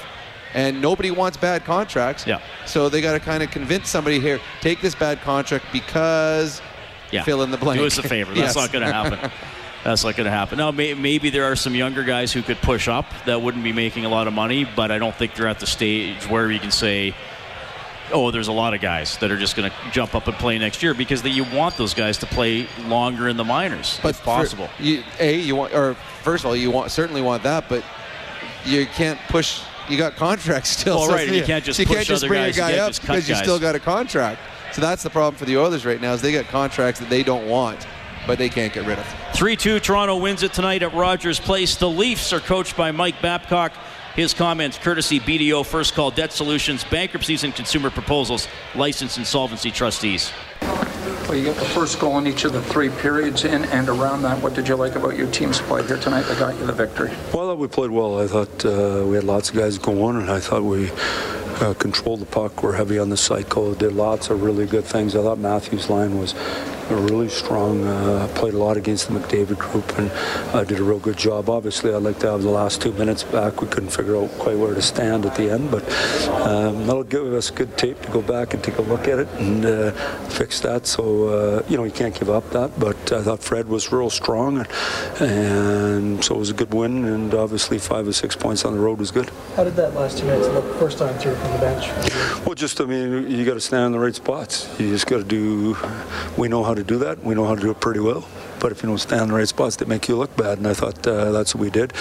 [0.54, 2.26] And nobody wants bad contracts.
[2.26, 2.40] Yeah.
[2.66, 6.62] So they got to kind of convince somebody here, take this bad contract because
[7.12, 7.24] yeah.
[7.24, 7.80] fill in the blank.
[7.80, 8.34] Do us a favor.
[8.34, 8.56] That's yes.
[8.56, 9.32] not going to happen.
[9.84, 10.58] That's not going to happen.
[10.58, 13.74] Now, may, maybe there are some younger guys who could push up that wouldn't be
[13.74, 16.60] making a lot of money, but I don't think they're at the stage where you
[16.60, 17.14] can say,
[18.12, 20.58] oh, there's a lot of guys that are just going to jump up and play
[20.58, 24.24] next year because you want those guys to play longer in the minors, but if
[24.24, 24.70] possible.
[24.80, 27.84] You, a, you want, or first of all, you want certainly want that, but
[28.66, 29.62] you can't push.
[29.90, 30.98] You got contracts still.
[30.98, 31.30] Oh, so right.
[31.30, 33.76] You can't just you can't just bring guys, a guy up because you still got
[33.76, 34.40] a contract.
[34.74, 37.24] So that's the problem for the Oilers right now is they got contracts that they
[37.24, 37.88] don't want,
[38.28, 39.06] but they can't get rid of.
[39.32, 41.78] 3-2 Toronto wins it tonight at Rogers Place.
[41.78, 43.72] The Leafs are coached by Mike Babcock.
[44.16, 50.32] His comments courtesy BDO First Call Debt Solutions, bankruptcies and consumer proposals, licensed insolvency trustees.
[50.62, 54.22] Well, you got the first goal in each of the three periods in and around
[54.22, 54.42] that.
[54.42, 57.12] What did you like about your team's play here tonight that got you the victory?
[57.34, 58.22] Well, we played well.
[58.22, 60.92] I thought uh, we had lots of guys going, and I thought we
[61.60, 62.64] uh, controlled the puck.
[62.64, 63.74] We're heavy on the cycle.
[63.74, 65.14] Did lots of really good things.
[65.14, 66.34] I thought Matthews' line was
[66.90, 67.86] really strong.
[67.86, 70.12] Uh, played a lot against the McDavid group and
[70.54, 71.50] uh, did a real good job.
[71.50, 73.62] Obviously, I'd like to have the last two minutes back.
[73.62, 75.84] We couldn't figure out quite where to stand at the end, but
[76.30, 79.28] um, that'll give us good tape to go back and take a look at it
[79.40, 79.92] and uh,
[80.30, 80.86] fix that.
[80.86, 84.10] So, uh, you know, you can't give up that, but I thought Fred was real
[84.10, 84.68] strong, and,
[85.22, 88.80] and so it was a good win, and obviously five or six points on the
[88.80, 89.30] road was good.
[89.56, 92.46] How did that last two minutes look first time through from the bench?
[92.46, 94.70] Well, just, I mean, you got to stand in the right spots.
[94.80, 95.76] You just got to do,
[96.38, 97.24] we know how to do that.
[97.24, 98.28] We know how to do it pretty well.
[98.60, 100.58] But if you don't stand in the right spots, they make you look bad.
[100.58, 101.94] And I thought uh, that's what we did.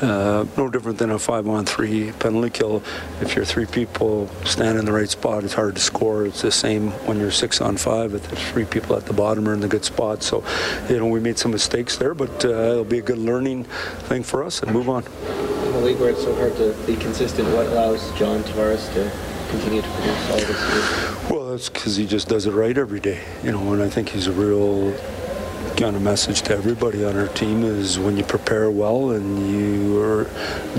[0.00, 2.82] Uh, no different than a five on three penalty kill.
[3.20, 6.26] If you're three people stand in the right spot, it's hard to score.
[6.26, 8.14] It's the same when you're six on five.
[8.14, 10.22] If there's three people at the bottom are in the good spot.
[10.22, 10.44] So,
[10.88, 13.64] you know, we made some mistakes there, but uh, it'll be a good learning
[14.08, 15.04] thing for us and move on.
[15.04, 19.31] In a league where it's so hard to be consistent, what allows John Tavares to
[19.52, 21.30] continue to produce all this year?
[21.30, 24.08] Well, that's because he just does it right every day, you know, and I think
[24.08, 24.92] he's a real
[25.76, 30.26] kind of message to everybody on our team is when you prepare well and you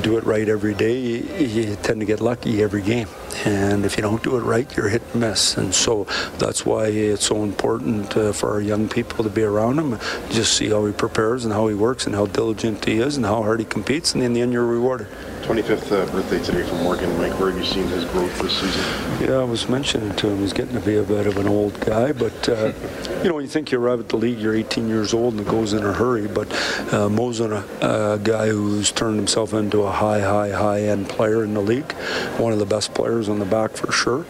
[0.01, 3.07] do it right every day, you tend to get lucky every game.
[3.45, 5.57] And if you don't do it right, you're hit and miss.
[5.57, 6.05] And so
[6.37, 10.53] that's why it's so important uh, for our young people to be around him, just
[10.53, 13.41] see how he prepares and how he works and how diligent he is and how
[13.41, 14.13] hard he competes.
[14.13, 15.07] And in the end, you're rewarded.
[15.43, 17.17] 25th uh, birthday today from Morgan.
[17.17, 18.81] Mike, where have you seen his growth this season?
[19.21, 21.77] Yeah, I was mentioning to him he's getting to be a bit of an old
[21.81, 22.71] guy, but uh,
[23.23, 25.49] you know, you think you arrive at the league, you're 18 years old, and it
[25.49, 26.29] goes in a hurry.
[26.29, 26.49] But
[26.93, 31.53] uh, Mo's a, a guy who's turned himself into a high, high, high-end player in
[31.53, 31.91] the league,
[32.37, 34.25] one of the best players on the back for sure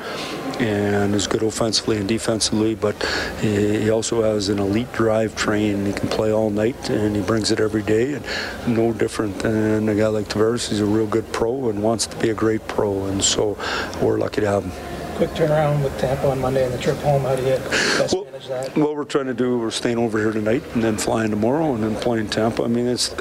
[0.60, 2.96] and is good offensively and defensively, but
[3.42, 5.86] he also has an elite drive train.
[5.86, 8.13] He can play all night, and he brings it every day.
[8.13, 8.26] And
[8.68, 10.70] no different than a guy like Tavares.
[10.70, 13.58] He's a real good pro and wants to be a great pro, and so
[14.02, 14.72] we're lucky to have him
[15.16, 17.22] quick turnaround with Tampa on Monday and the trip home.
[17.22, 17.58] How do you
[17.98, 18.78] best well, manage that?
[18.78, 21.84] What we're trying to do, we're staying over here tonight and then flying tomorrow and
[21.84, 22.64] then playing Tampa.
[22.64, 23.14] I mean, it's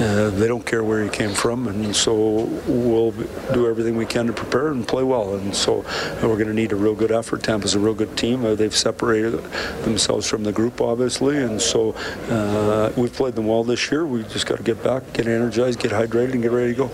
[0.00, 3.12] uh, they don't care where you came from, and so we'll
[3.52, 5.34] do everything we can to prepare and play well.
[5.36, 5.84] And so
[6.22, 7.42] we're going to need a real good effort.
[7.42, 8.44] Tampa's a real good team.
[8.44, 9.32] Uh, they've separated
[9.84, 11.92] themselves from the group, obviously, and so
[12.30, 14.06] uh, we've played them well this year.
[14.06, 16.88] We just got to get back, get energized, get hydrated, and get ready to go.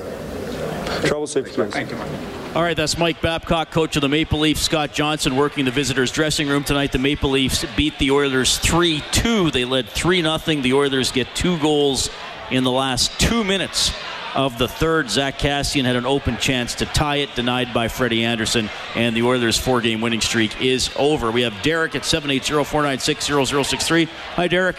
[1.07, 1.73] Travel safe, guys.
[1.73, 2.32] Thank you, Mike.
[2.55, 4.61] All right, that's Mike Babcock, coach of the Maple Leafs.
[4.61, 6.93] Scott Johnson working the visitors' dressing room tonight.
[6.93, 9.51] The Maple Leafs beat the Oilers 3 2.
[9.51, 10.39] They led 3 0.
[10.61, 12.11] The Oilers get two goals
[12.51, 13.91] in the last two minutes
[14.35, 15.09] of the third.
[15.09, 19.23] Zack Kassian had an open chance to tie it, denied by Freddie Andersen, and the
[19.23, 21.31] Oilers' four game winning streak is over.
[21.31, 24.05] We have Derek at 780 496 0063.
[24.05, 24.77] Hi, Derek.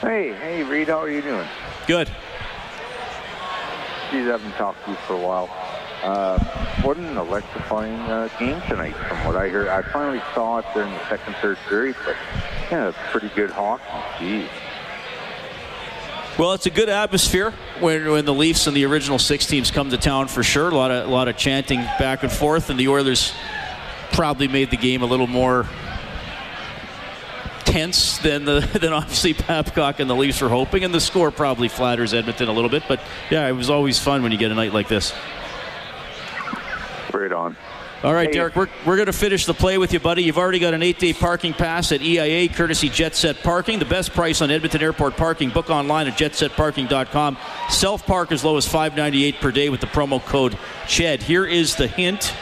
[0.00, 1.46] Hey, hey, Reed, how are you doing?
[1.86, 2.08] Good.
[4.10, 5.65] Geez, I haven't talked to you for a while.
[6.06, 6.38] Uh,
[6.82, 9.66] what an electrifying uh, game tonight, from what I heard.
[9.66, 12.14] I finally saw it during the second, third period, but
[12.70, 13.82] yeah, a pretty good hockey.
[14.20, 14.48] Geez.
[16.38, 19.90] Well, it's a good atmosphere when, when the Leafs and the original six teams come
[19.90, 20.68] to town for sure.
[20.68, 23.32] A lot of a lot of chanting back and forth, and the Oilers
[24.12, 25.66] probably made the game a little more
[27.64, 31.66] tense than the than obviously Babcock and the Leafs were hoping, and the score probably
[31.66, 32.84] flatters Edmonton a little bit.
[32.86, 35.12] But yeah, it was always fun when you get a night like this.
[37.32, 37.56] On.
[38.02, 38.34] All right, hey.
[38.34, 40.22] Derek, we're, we're going to finish the play with you, buddy.
[40.22, 43.78] You've already got an eight day parking pass at EIA, courtesy Jet Set Parking.
[43.78, 45.50] The best price on Edmonton Airport parking.
[45.50, 47.38] Book online at jetsetparking.com.
[47.70, 51.22] Self park as low as $5.98 per day with the promo code CHED.
[51.22, 52.34] Here is the hint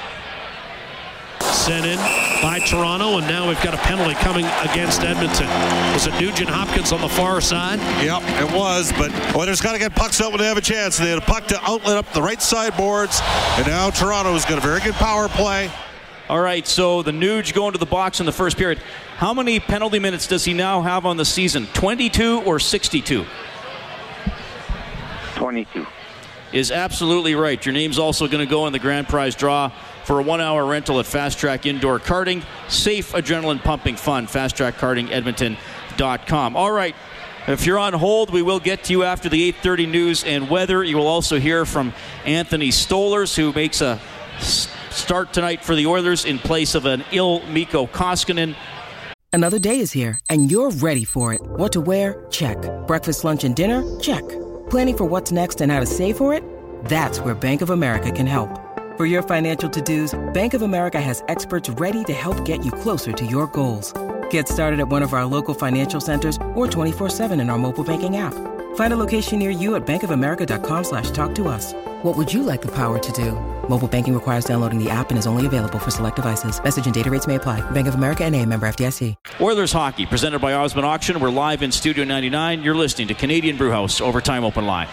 [1.65, 1.97] sent in
[2.43, 5.47] by Toronto, and now we've got a penalty coming against Edmonton.
[5.95, 7.79] Was it Nugent Hopkins on the far side?
[8.05, 10.99] Yep, it was, but Oilers got to get pucks out when they have a chance.
[10.99, 13.19] They had a puck to outlet up the right side boards,
[13.57, 15.71] and now Toronto's got a very good power play.
[16.29, 18.79] All right, so the Nuge going to the box in the first period.
[19.17, 21.67] How many penalty minutes does he now have on the season?
[21.73, 23.25] 22 or 62?
[25.37, 25.87] 22.
[26.53, 27.65] Is absolutely right.
[27.65, 29.73] Your name's also going to go in the grand prize draw
[30.05, 32.45] for a one hour rental at Fast Track Indoor Karting.
[32.69, 34.27] Safe, adrenaline pumping fun.
[34.27, 36.57] Fast Track Karting Edmonton.com.
[36.57, 36.95] All right.
[37.47, 40.83] If you're on hold, we will get to you after the 8:30 news and weather.
[40.83, 41.93] You will also hear from
[42.25, 44.01] Anthony Stolarz, who makes a
[44.91, 48.55] start tonight for the Oilers in place of an ill Mikko Koskinen.
[49.33, 51.41] Another day is here, and you're ready for it.
[51.43, 52.25] What to wear?
[52.31, 52.57] Check.
[52.87, 53.83] Breakfast, lunch, and dinner?
[54.01, 54.23] Check.
[54.71, 56.45] Planning for what's next and how to save for it?
[56.85, 58.64] That's where Bank of America can help.
[58.97, 63.13] For your financial to-dos, Bank of America has experts ready to help get you closer
[63.13, 63.93] to your goals.
[64.31, 68.19] Get started at one of our local financial centers or 24-7 in our mobile banking
[68.19, 68.35] app.
[68.77, 71.73] Find a location near you at bankofamerica.com slash talk to us.
[72.05, 73.33] What would you like the power to do?
[73.69, 76.63] Mobile banking requires downloading the app and is only available for select devices.
[76.63, 77.69] Message and data rates may apply.
[77.73, 79.17] Bank of America and a member FDIC.
[79.41, 81.19] Oilers hockey presented by Osmond Auction.
[81.19, 82.63] We're live in Studio 99.
[82.63, 84.89] You're listening to Canadian Brewhouse Overtime Open Line.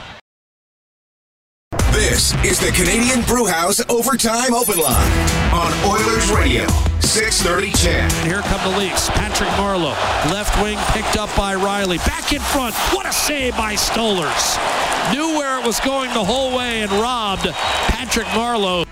[1.91, 5.11] This is the Canadian Brewhouse Overtime Open Line
[5.51, 6.65] on Oilers Radio,
[7.01, 8.11] 630 CHED.
[8.13, 9.09] And here come the Leafs.
[9.09, 9.93] Patrick Marleau,
[10.31, 11.97] left wing picked up by Rielly.
[12.07, 12.75] Back in front.
[12.93, 14.57] What a save by Stolarz.
[15.13, 17.47] Knew where it was going the whole way and robbed
[17.89, 18.85] Patrick Marleau.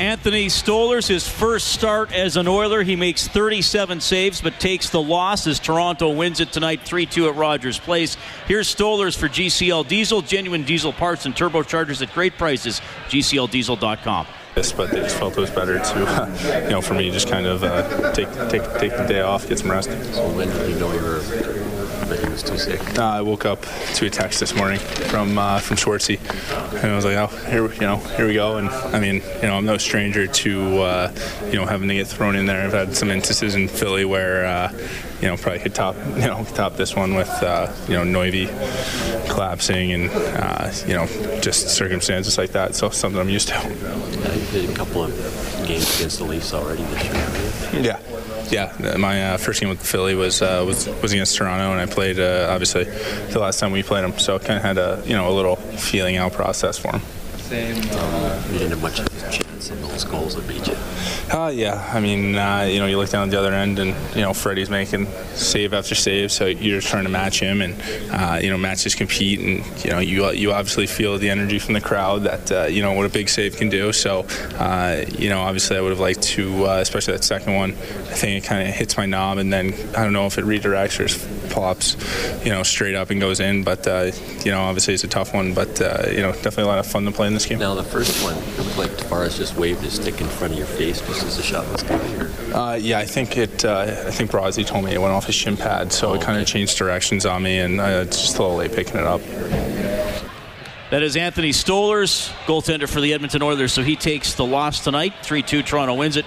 [0.00, 2.82] Anthony Stolarz, his first start as an Oiler.
[2.82, 7.28] He makes 37 saves, but takes the loss as Toronto wins it tonight 3 2
[7.28, 8.16] at Rogers Place.
[8.48, 12.80] Here's Stolarz for GCL Diesel, genuine diesel parts and turbochargers at great prices.
[13.08, 14.26] GCLDiesel.com.
[14.56, 17.28] Yes, but they just felt it was better to, uh, you know, for me, just
[17.28, 19.90] kind of uh, take take take the day off, get some rest.
[20.14, 21.20] So when did you know you were
[22.10, 22.80] that he was too sick?
[22.98, 23.62] Uh, I woke up
[23.94, 26.18] to a text this morning from uh, from Schwartzy,
[26.82, 28.58] and I was like, oh, here, we- you know, here we go.
[28.58, 31.14] And I mean, you know, I'm no stranger to, uh,
[31.46, 32.62] you know, having to get thrown in there.
[32.66, 34.72] I've had some instances in Philly where, uh,
[35.22, 38.48] you know, probably could top, you know, top this one with, uh, you know, Noivy
[39.30, 41.06] collapsing and, uh, you know,
[41.40, 42.74] just circumstances like that.
[42.74, 43.56] So something I'm used to.
[43.56, 45.10] Uh, you played a couple of
[45.66, 47.49] games against the Leafs already this year.
[47.70, 47.84] Haven't
[48.50, 48.58] you?
[48.58, 48.96] Yeah, yeah.
[48.96, 52.18] My uh, first game with Philly was uh, was was against Toronto, and I played
[52.18, 54.18] uh, obviously the last time we played them.
[54.18, 57.02] So I kind of had a you know a little feeling out process for him.
[57.52, 60.76] Uh, you didn't have much of a chance in those goals that beat you.
[61.30, 63.94] Uh, yeah, I mean, uh, you know, you look down at the other end, and
[64.16, 67.80] you know, Freddie's making save after save, so you're just trying to match him, and
[68.10, 71.74] uh, you know, matches compete, and you know, you you obviously feel the energy from
[71.74, 73.92] the crowd that uh, you know what a big save can do.
[73.92, 74.26] So,
[74.58, 77.70] uh, you know, obviously, I would have liked to, uh, especially that second one.
[77.70, 80.44] I think it kind of hits my knob, and then I don't know if it
[80.44, 81.96] redirects or pops,
[82.44, 83.62] you know, straight up and goes in.
[83.62, 83.86] But
[84.44, 85.78] you know, obviously, it's a tough one, but
[86.10, 87.60] you know, definitely a lot of fun to play in this game.
[87.60, 90.58] Now the first one, it looked like Tavares just waved his stick in front of
[90.58, 92.20] your face just as the shot was coming.
[92.20, 93.64] Or Uh, yeah, I think it.
[93.64, 96.40] Uh, I think Brozzi told me it went off his shin pad, so it kind
[96.40, 99.20] of changed directions on me, and uh, it's just a little late picking it up.
[100.90, 103.72] That is Anthony Stolarz, goaltender for the Edmonton Oilers.
[103.72, 105.14] So he takes the loss tonight.
[105.22, 106.26] 3 2, Toronto wins it.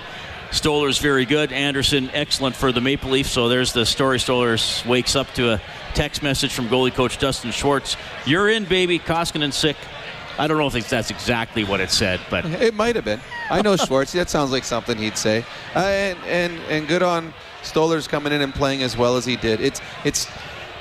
[0.52, 1.52] Stolarz very good.
[1.52, 3.32] Andersen excellent for the Maple Leafs.
[3.32, 4.20] So there's the story.
[4.20, 5.62] Stolarz wakes up to a
[5.96, 7.98] text message from goalie coach Dustin Schwartz.
[8.26, 9.00] You're in, baby.
[9.00, 9.76] Koskinen sick.
[10.38, 13.22] I don't know if that's exactly what it said, but It might have been.
[13.50, 14.14] I know Schwartz.
[14.14, 15.46] that sounds like something he'd say.
[15.76, 19.36] Uh, and, and and good on Stolarz coming in and playing as well as he
[19.36, 19.62] did.
[19.62, 20.28] It's it's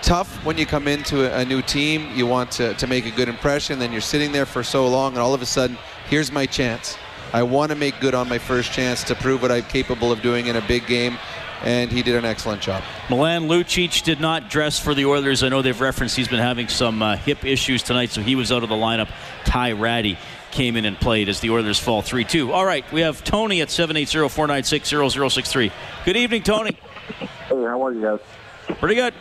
[0.00, 2.08] tough when you come into a, a new team.
[2.14, 3.78] You want to, to make a good impression.
[3.78, 5.76] Then you're sitting there for so long, and all of a sudden,
[6.08, 6.96] here's my chance.
[7.34, 10.20] I want to make good on my first chance to prove what I'm capable of
[10.22, 11.18] doing in a big game.
[11.62, 12.82] And he did an excellent job.
[13.08, 15.42] Milan Lucic did not dress for the Oilers.
[15.42, 18.50] I know they've referenced he's been having some uh, hip issues tonight, so he was
[18.50, 19.08] out of the lineup.
[19.44, 20.18] Ty Rattie
[20.50, 22.52] came in and played as the Oilers fall 3 2.
[22.52, 25.72] All right, we have Tony at 780 496 0063.
[26.04, 26.76] Good evening, Tony.
[27.48, 28.20] Hey, how are you guys?
[28.78, 29.12] Pretty good.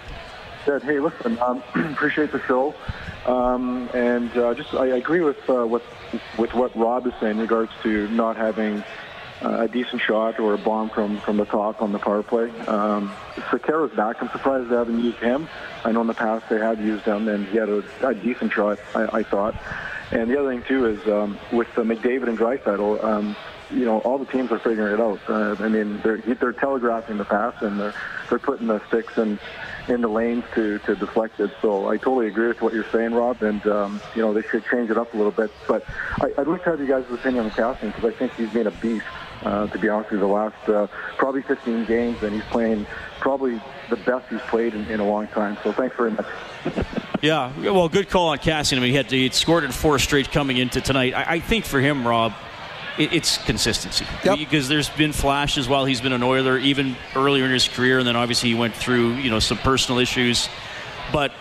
[0.65, 0.83] Good.
[0.83, 2.73] Hey, listen, um, appreciate the show,
[3.25, 5.81] um, and uh, just I agree with uh, what
[6.37, 8.83] with what Rob is saying in regards to not having
[9.41, 12.49] a decent shot or a bomb from from the top on the power play.
[12.67, 13.11] Um,
[13.49, 14.21] Sekera's back.
[14.21, 15.47] I'm surprised they haven't used him.
[15.83, 18.53] I know in the past they have used him, and he had a, a decent
[18.53, 19.55] shot, I, I thought.
[20.11, 23.35] And the other thing too is um, with uh, McDavid and Draisaitl, um,
[23.71, 25.19] you know, all the teams are figuring it out.
[25.27, 27.93] Uh, I mean, they're they're telegraphing the pass and they're
[28.29, 29.39] they're putting the sticks in
[29.87, 31.51] in the lanes to to deflect it.
[31.61, 33.41] So I totally agree with what you're saying, Rob.
[33.41, 35.51] And um, you know, they should change it up a little bit.
[35.67, 35.85] But
[36.19, 38.67] I, I'd like to have you guys' opinion on Kassian because I think he's been
[38.67, 39.05] a beast.
[39.43, 42.85] Uh, to be honest with you, the last uh, probably 15 games, and he's playing
[43.19, 45.57] probably the best he's played in, in a long time.
[45.63, 46.27] So thanks very much.
[47.21, 48.77] Yeah, well, good call on Kassian.
[48.77, 51.13] I mean, he had he had scored in four straight coming into tonight.
[51.13, 52.33] I, I think for him, Rob,
[52.97, 57.51] it, it's consistency because there's been flashes while he's been an Oiler, even earlier in
[57.51, 60.49] his career, and then obviously he went through you know some personal issues,
[61.11, 61.31] but.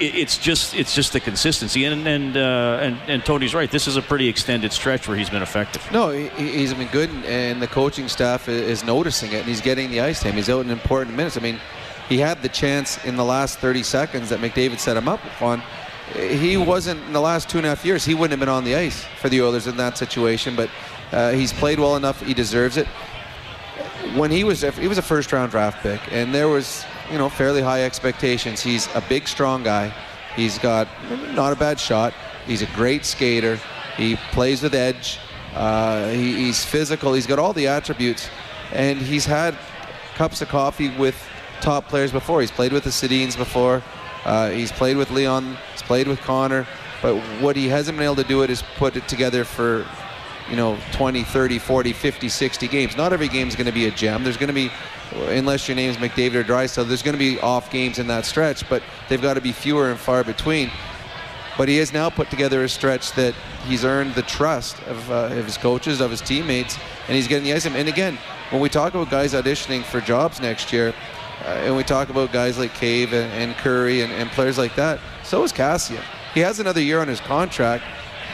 [0.00, 3.70] It- It's just it's just the consistency, and and, uh, and and Tony's right.
[3.70, 5.82] This is a pretty extended stretch where he's been effective.
[5.92, 6.28] No, he,
[6.58, 10.20] he's been good, and the coaching staff is noticing it, and he's getting the ice
[10.22, 10.34] time.
[10.34, 11.36] He's out in important minutes.
[11.36, 11.58] I mean,
[12.08, 15.62] he had the chance in the last 30 seconds that McDavid set him up on.
[16.14, 18.04] He wasn't in the last two and a half years.
[18.04, 20.70] He wouldn't have been on the ice for the Oilers in that situation, but
[21.10, 22.20] uh, he's played well enough.
[22.22, 22.86] He deserves it.
[24.14, 27.28] When he was he was a first round draft pick, and there was you know
[27.28, 28.60] fairly high expectations.
[28.60, 29.92] He's a big, strong guy.
[30.34, 30.88] He's got
[31.34, 32.12] not a bad shot.
[32.46, 33.58] He's a great skater.
[33.96, 35.18] He plays with edge.
[35.54, 37.14] Uh, he, he's physical.
[37.14, 38.28] He's got all the attributes,
[38.72, 39.56] and he's had
[40.14, 41.16] cups of coffee with
[41.60, 42.40] top players before.
[42.40, 43.82] He's played with the Sedins before.
[44.24, 45.56] Uh, he's played with Leon.
[45.72, 46.66] He's played with Connor.
[47.00, 49.86] But what he hasn't been able to do it is put it together for
[50.50, 52.96] you know 20, 30, 40, 50, 60 games.
[52.96, 54.24] Not every game is going to be a gem.
[54.24, 54.70] There's going to be
[55.28, 58.26] unless your name is McDavid or Draisaitl, there's going to be off games in that
[58.26, 60.70] stretch, but they've got to be fewer and far between.
[61.56, 63.34] But he has now put together a stretch that
[63.66, 67.44] he's earned the trust of, uh, of his coaches, of his teammates, and he's getting
[67.44, 67.64] the ice.
[67.64, 68.18] And again,
[68.50, 70.92] when we talk about guys auditioning for jobs next year,
[71.44, 74.74] uh, and we talk about guys like Cave and, and Currie and, and, players like
[74.76, 76.02] that, so is Kassian.
[76.34, 77.84] He has another year on his contract,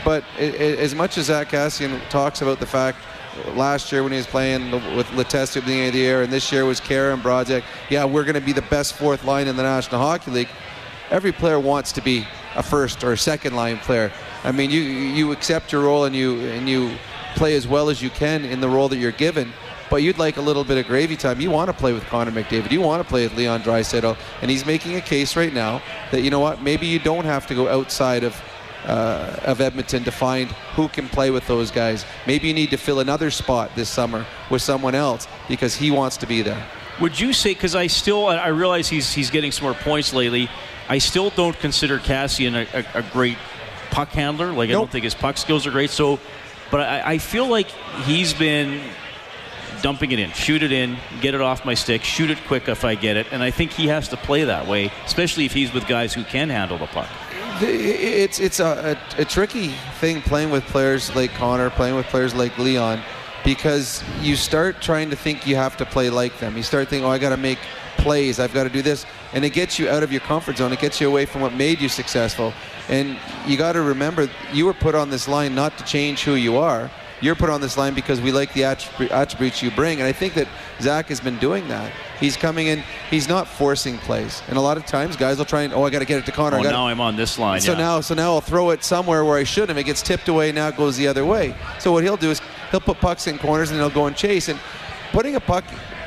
[0.05, 2.99] but it, it, as much as Zack Kassian talks about the fact
[3.55, 6.33] last year when he was playing with Letestu at the beginning of the year, and
[6.33, 9.49] this year was Khaira and Brodziak, yeah, we're going to be the best fourth line
[9.49, 10.49] in the National Hockey League.
[11.11, 14.13] Every player wants to be a first or a second line player.
[14.45, 16.97] I mean, you you accept your role and you and you
[17.35, 19.53] play as well as you can in the role that you're given.
[19.91, 21.39] But you'd like a little bit of gravy time.
[21.41, 22.71] You want to play with Connor McDavid.
[22.71, 26.23] You want to play with Leon Draisaitl, and he's making a case right now that
[26.23, 28.35] you know what, maybe you don't have to go outside of
[28.85, 32.05] uh, of Edmonton to find who can play with those guys.
[32.27, 36.17] Maybe you need to fill another spot this summer with someone else because he wants
[36.19, 36.67] to be there.
[37.01, 37.55] Would you say?
[37.55, 40.49] Because I still I realize he's he's getting some more points lately.
[40.89, 43.39] I still don't consider Kassian a, a, a great
[43.91, 44.53] puck handler.
[44.53, 45.91] Like I don't think his puck skills are great.
[45.91, 46.21] So,
[46.71, 47.69] but I, I feel like
[48.05, 48.81] he's been
[49.81, 52.85] dumping it in, shoot it in, get it off my stick, shoot it quick if
[52.85, 53.27] I get it.
[53.33, 56.25] And I think he has to play that way, especially if he's with guys who
[56.25, 57.09] can handle the puck
[57.63, 62.35] it's it's a, a, a, tricky thing playing with players like Connor, playing with players
[62.35, 63.01] like Leon,
[63.45, 66.57] because you start trying to think you have to play like them.
[66.57, 67.59] You start thinking, oh, I got to make
[67.99, 70.73] plays, I've got to do this, and it gets you out of your comfort zone.
[70.73, 72.53] It gets you away from what made you successful.
[72.89, 76.35] And you got to remember, you were put on this line not to change who
[76.35, 76.91] you are.
[77.23, 80.35] You're put on this line because we like the attributes you bring, and I think
[80.35, 80.49] that
[80.81, 81.93] Zach has been doing that.
[82.19, 82.83] He's coming in.
[83.11, 85.91] He's not forcing plays, and a lot of times guys will try and oh, I
[85.91, 86.59] got to get it to Connor.
[86.59, 87.61] Oh, now I'm on this line.
[87.61, 87.79] So yeah.
[87.79, 90.51] now, so now I'll throw it somewhere where I should, and it gets tipped away.
[90.51, 91.55] Now it goes the other way.
[91.79, 92.43] So what he'll do is
[92.73, 94.49] he'll put pucks in corners, and he'll go and chase.
[94.49, 94.59] And
[95.13, 95.65] putting a puck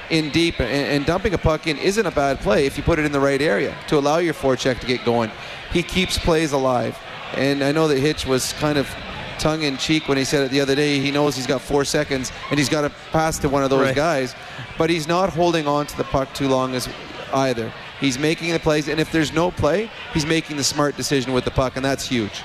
[0.10, 3.00] in deep and, and dumping a puck in isn't a bad play if you put
[3.00, 5.32] it in the right area to allow your forecheck to get going.
[5.72, 6.98] He keeps plays alive,
[7.36, 8.94] and I know that Hitch was kind of
[9.40, 11.00] tongue in cheek when he said it the other day.
[11.00, 13.88] He knows he's got four seconds and he's got to pass to one of those
[13.88, 13.96] right.
[13.96, 14.36] guys,
[14.78, 16.90] but he's not holding on to the puck too long as
[17.34, 17.72] either.
[18.00, 21.46] He's making the plays, and if there's no play, he's making the smart decision with
[21.46, 22.44] the puck, and that's huge.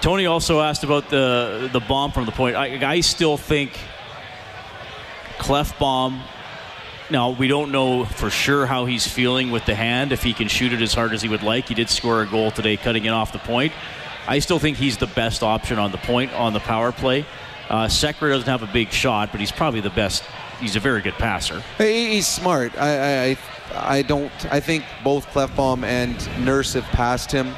[0.00, 2.56] Tony also asked about the the bomb from the point.
[2.56, 3.78] I, I still think
[5.38, 6.20] Klefbom.
[7.10, 10.12] Now we don't know for sure how he's feeling with the hand.
[10.12, 12.26] If he can shoot it as hard as he would like, he did score a
[12.26, 13.72] goal today, cutting it off the point.
[14.28, 17.24] I still think he's the best option on the point on the power play.
[17.70, 20.22] Uh, Sekera doesn't have a big shot, but he's probably the best.
[20.60, 21.62] He's a very good passer.
[21.78, 22.76] He's smart.
[22.78, 23.38] I, I,
[23.74, 24.32] I don't.
[24.52, 27.54] I think both Klefbom and Nurse have passed him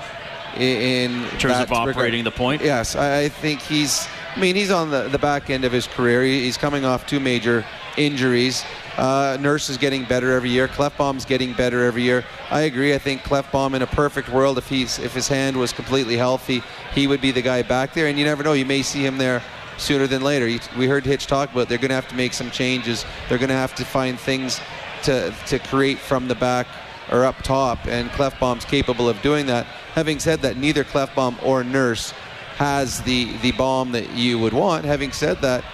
[0.56, 2.62] in, in terms of operating the point.
[2.62, 4.06] Yes, I, I think he's.
[4.36, 6.22] I mean, he's on the, the back end of his career.
[6.22, 7.64] He's coming off two major
[7.96, 8.64] injuries.
[9.00, 10.68] Uh, Nurse is getting better every year.
[10.68, 12.22] Klefbom's getting better every year.
[12.50, 12.94] I agree.
[12.94, 16.62] I think Klefbom, in a perfect world, if he's if his hand was completely healthy,
[16.94, 18.08] he would be the guy back there.
[18.08, 18.52] And you never know.
[18.52, 19.42] You may see him there
[19.78, 20.44] sooner than later.
[20.76, 23.06] We heard Hitch talk about they're going to have to make some changes.
[23.30, 24.60] They're going to have to find things
[25.04, 26.66] to to create from the back
[27.10, 29.64] or up top, and Klefbom's capable of doing that.
[29.94, 32.10] Having said that, neither Klefbom or Nurse
[32.56, 34.84] has the the bomb that you would want.
[34.84, 35.64] Having said that,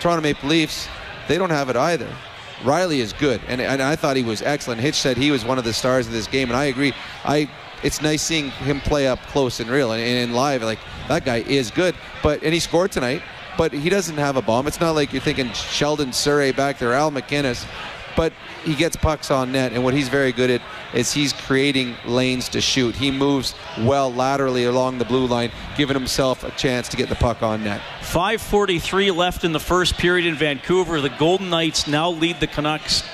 [0.00, 0.86] Toronto Maple Leafs
[1.28, 2.08] they don't have it either.
[2.62, 4.80] Rielly is good, and, and I thought he was excellent.
[4.80, 6.92] Hitch said he was one of the stars of this game, and I agree.
[7.24, 7.48] I
[7.82, 10.62] it's nice seeing him play up close and real and, and live.
[10.62, 13.22] Like that guy is good, but and he scored tonight.
[13.56, 14.68] But he doesn't have a bomb.
[14.68, 17.66] It's not like you're thinking Sheldon Souray back there, Al MacInnis
[18.18, 18.32] but
[18.64, 20.60] he gets pucks on net, and what he's very good at
[20.92, 22.96] is he's creating lanes to shoot.
[22.96, 27.14] He moves well laterally along the blue line, giving himself a chance to get the
[27.14, 27.80] puck on net.
[28.00, 31.00] 5:43 left in the first period in Vancouver.
[31.00, 33.04] The Golden Knights now lead the Canucks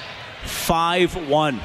[0.45, 1.61] 5-1.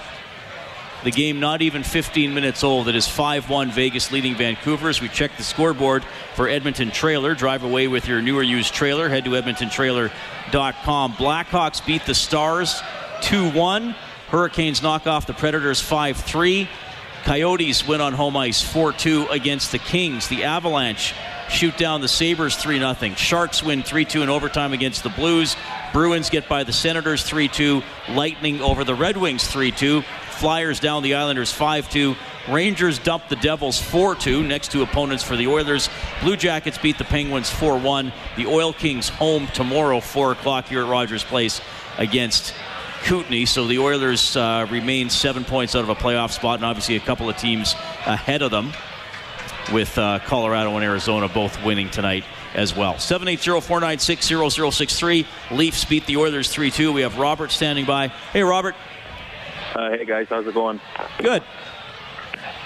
[1.05, 2.89] The game not even 15 minutes old.
[2.89, 6.03] It is 5-1 Vegas leading Vancouver as we check the scoreboard
[6.35, 7.35] for Edmonton Trailer.
[7.35, 9.07] Drive away with your newer used trailer.
[9.07, 11.13] Head to edmontontrailer.com.
[11.13, 12.81] Blackhawks beat the Stars
[13.21, 13.95] 2 1.
[14.29, 16.69] Hurricanes knock off the Predators 5 3.
[17.23, 20.27] Coyotes win on home ice 4 2 against the Kings.
[20.27, 21.13] The Avalanche
[21.49, 23.15] shoot down the Sabres 3 0.
[23.15, 25.55] Sharks win 3 2 in overtime against the Blues.
[25.91, 27.81] Bruins get by the Senators 3 2.
[28.09, 30.01] Lightning over the Red Wings 3 2.
[30.31, 32.15] Flyers down the Islanders 5 2.
[32.49, 35.89] Rangers dump the Devils 4 2 next to opponents for the Oilers.
[36.21, 38.13] Blue Jackets beat the Penguins 4 1.
[38.37, 41.61] The Oil Kings home tomorrow, 4 o'clock here at Rogers Place
[41.97, 42.53] against
[43.03, 43.45] Kootenay.
[43.45, 46.99] So the Oilers uh, remain seven points out of a playoff spot, and obviously a
[46.99, 47.73] couple of teams
[48.05, 48.71] ahead of them,
[49.73, 52.23] with uh, Colorado and Arizona both winning tonight
[52.53, 52.95] as well.
[52.95, 55.25] 780-496-0063.
[55.51, 56.93] Leafs beat the Oilers 3-2.
[56.93, 58.07] We have Robert standing by.
[58.07, 58.75] Hey, Robert.
[59.75, 60.81] Uh, hey guys, how's it going?
[61.19, 61.43] Good.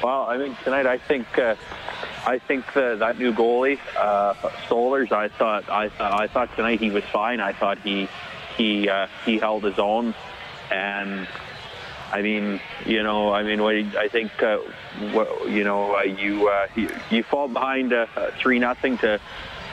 [0.02, 1.56] Well, I mean tonight, I think uh,
[2.26, 4.34] I think the, that new goalie, uh,
[4.68, 5.12] Stolarz.
[5.12, 7.42] I thought I thought I thought tonight he was fine.
[7.42, 8.08] I thought he
[8.58, 10.14] he uh, he held his own,
[10.72, 11.28] and
[12.14, 13.60] I mean, you know, I mean,
[13.98, 14.60] I think, uh,
[15.48, 17.92] you know, uh, you, uh, you you fall behind
[18.38, 19.20] three nothing to,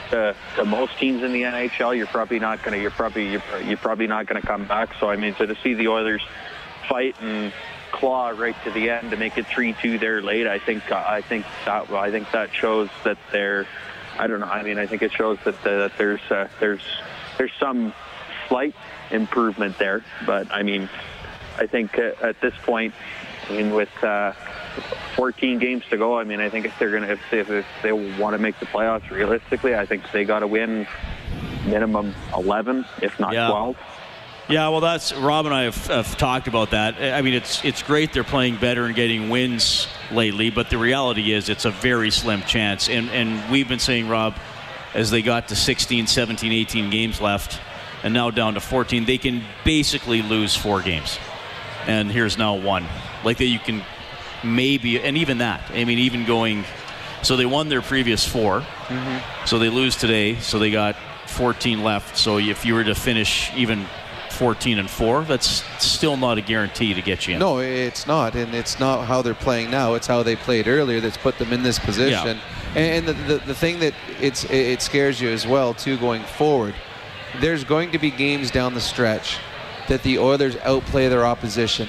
[0.09, 1.95] to to most teams in the NHL.
[1.95, 2.77] You're probably not gonna.
[2.77, 4.89] You're probably you're, you're probably not gonna come back.
[4.99, 6.25] So I mean, so to see the Oilers
[6.89, 7.53] fight and
[7.91, 10.47] claw right to the end to make it three-two there late.
[10.47, 13.67] I think I think that I think that shows that they're.
[14.17, 14.47] I don't know.
[14.47, 16.81] I mean, I think it shows that, that there's uh, there's
[17.37, 17.93] there's some
[18.51, 18.75] slight
[19.11, 20.89] improvement there, but I mean,
[21.57, 22.93] I think uh, at this point,
[23.49, 24.33] I mean, with uh,
[25.15, 27.93] 14 games to go, I mean, I think if they're gonna if they, if they
[27.93, 30.85] want to make the playoffs realistically, I think they got to win
[31.65, 33.47] minimum 11, if not Yeah.
[33.47, 33.77] 12.
[34.49, 37.01] Yeah, well, that's Rob and I have, have talked about that.
[37.01, 41.31] I mean, it's it's great they're playing better and getting wins lately, but the reality
[41.31, 42.89] is it's a very slim chance.
[42.89, 44.35] And and we've been saying, Rob,
[44.93, 47.61] as they got to 16, 17, 18 games left,
[48.03, 51.19] and now down to 14, they can basically lose four games.
[51.87, 52.85] And here's now one,
[53.23, 53.83] like that you can
[54.43, 55.61] maybe, and even that.
[55.71, 56.63] I mean, even going,
[57.23, 59.45] so they won their previous 4 mm-hmm.
[59.45, 60.95] so they lose today, so they got
[61.27, 62.17] 14 left.
[62.17, 63.85] So if you were to finish even
[64.31, 67.39] 14 and 4, that's still not a guarantee to get you in.
[67.39, 69.93] No, it's not, and it's not how they're playing now.
[69.93, 72.37] It's how they played earlier that's put them in this position.
[72.37, 72.79] yeah.
[72.79, 76.73] And the, the the thing that it's it scares you as well too going forward.
[77.39, 79.37] There's going to be games down the stretch
[79.87, 81.87] that the Oilers outplay their opposition,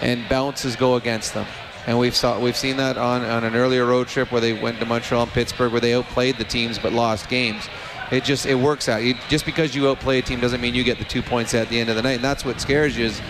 [0.00, 1.46] and bounces go against them.
[1.86, 4.78] And we've saw we've seen that on, on an earlier road trip where they went
[4.78, 7.68] to Montreal and Pittsburgh where they outplayed the teams but lost games.
[8.10, 9.02] It just it works out.
[9.02, 11.68] You, just because you outplay a team doesn't mean you get the two points at
[11.68, 12.16] the end of the night.
[12.16, 13.20] And that's what scares you is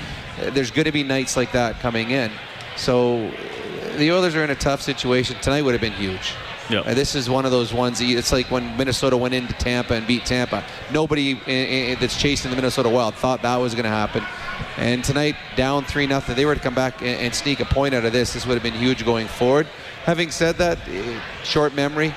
[0.40, 2.30] uh, there's going to be nights like that coming in.
[2.76, 5.36] So uh, the Oilers are in a tough situation.
[5.40, 6.34] Tonight would have been huge.
[6.72, 6.80] Yeah.
[6.80, 8.00] Uh, this is one of those ones.
[8.00, 10.64] It's like when Minnesota went into Tampa and beat Tampa.
[10.90, 11.34] Nobody
[11.96, 14.24] that's chasing the Minnesota Wild thought that was going to happen.
[14.78, 17.94] And tonight, down three nothing, they were to come back and, and sneak a point
[17.94, 18.32] out of this.
[18.32, 19.66] This would have been huge going forward.
[20.04, 20.78] Having said that,
[21.44, 22.14] short memory.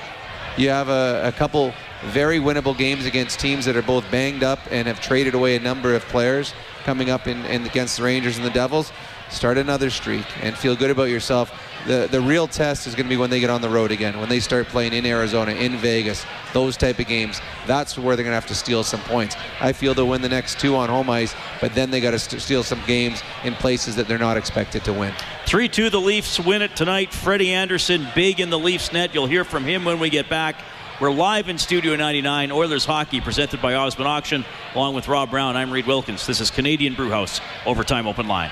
[0.56, 1.74] You have a, a couple
[2.06, 5.60] very winnable games against teams that are both banged up and have traded away a
[5.60, 6.54] number of players
[6.84, 8.90] coming up in, in against the Rangers and the Devils.
[9.28, 11.52] Start another streak and feel good about yourself.
[11.86, 14.18] The the real test is going to be when they get on the road again,
[14.18, 17.40] when they start playing in Arizona, in Vegas, those type of games.
[17.66, 19.36] That's where they're going to have to steal some points.
[19.60, 22.18] I feel they'll win the next two on home ice, but then they got to
[22.18, 25.14] st- steal some games in places that they're not expected to win.
[25.46, 27.12] 3 2, the Leafs win it tonight.
[27.12, 29.14] Freddie Andersen, big in the Leafs net.
[29.14, 30.56] You'll hear from him when we get back.
[30.98, 34.46] We're live in Studio 99, Oilers Hockey, presented by Osmond Auction.
[34.74, 36.26] Along with Rob Brown, I'm Reed Wilkins.
[36.26, 38.50] This is Canadian Brewhouse, Overtime Open Line.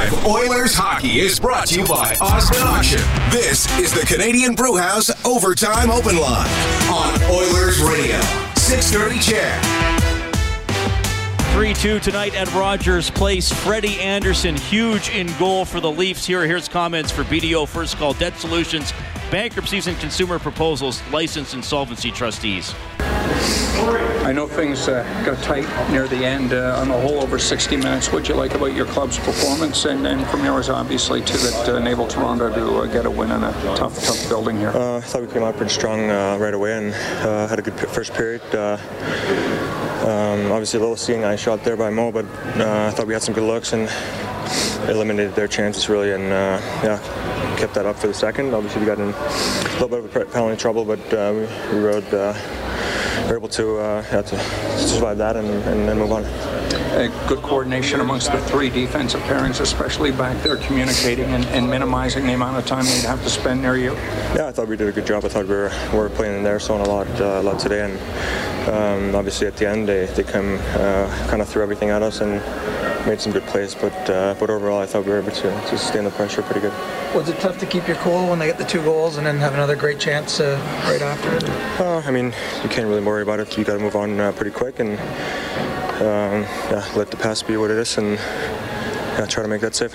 [0.00, 3.02] Live Oilers hockey is brought to you by Osmond Auction.
[3.30, 6.48] This is the Canadian Brewhouse Overtime Open Line
[6.88, 8.18] on Oilers Radio.
[8.56, 9.62] 630 CHED.
[11.52, 13.52] 3 2 tonight at Rogers Place.
[13.52, 16.24] Freddie Andersen, huge in goal for the Leafs.
[16.24, 18.94] Here, here's comments for BDO First Call Debt Solutions,
[19.30, 22.74] Bankruptcies and Consumer Proposals, Licensed Insolvency Trustees.
[24.26, 27.76] I know things uh, got tight near the end uh, on the whole over 60
[27.76, 28.12] minutes.
[28.12, 31.76] What'd you like about your club's performance and, and from yours, obviously, to that uh,
[31.76, 34.70] enable Toronto to uh, get a win in a tough, tough building here?
[34.70, 36.92] Uh, I thought we came out pretty strong uh, right away and
[37.24, 38.42] uh, had a good first period.
[38.52, 38.78] Uh,
[40.02, 43.12] um, obviously, a little seeing eye shot there by Mo, but uh, I thought we
[43.12, 43.88] had some good looks and
[44.88, 46.98] eliminated their chances really, and uh, yeah,
[47.60, 48.54] kept that up for the second.
[48.54, 51.84] Obviously, we got in a little bit of a penalty trouble, but uh, we, we
[51.84, 52.14] rode.
[52.14, 52.34] Uh,
[53.28, 54.38] were able to, uh, yeah, to
[54.78, 56.24] survive that and, and then move on.
[56.24, 62.26] Uh, good coordination amongst the three defensive pairings, especially back there, communicating and, and minimizing
[62.26, 63.92] the amount of time they'd have to spend near you.
[64.34, 65.24] Yeah, I thought we did a good job.
[65.24, 67.60] I thought we were, we were playing in their zone a lot, uh, a lot
[67.60, 71.90] today, and um, obviously at the end they, they come uh, kind of threw everything
[71.90, 72.40] at us and
[73.10, 73.74] made some good plays.
[73.74, 76.60] But uh, but overall, I thought we were able to, to stand the pressure pretty
[76.60, 76.72] good.
[77.14, 79.38] Was it tough to keep your cool when they get the two goals and then
[79.38, 81.44] have another great chance uh, right after it?
[81.80, 82.26] Uh, I mean,
[82.62, 83.58] you can't really worry about it.
[83.58, 84.92] You got to move on uh, pretty quick and
[86.00, 89.74] um, yeah, let the pass be what it is, and yeah, try to make that
[89.74, 89.92] save.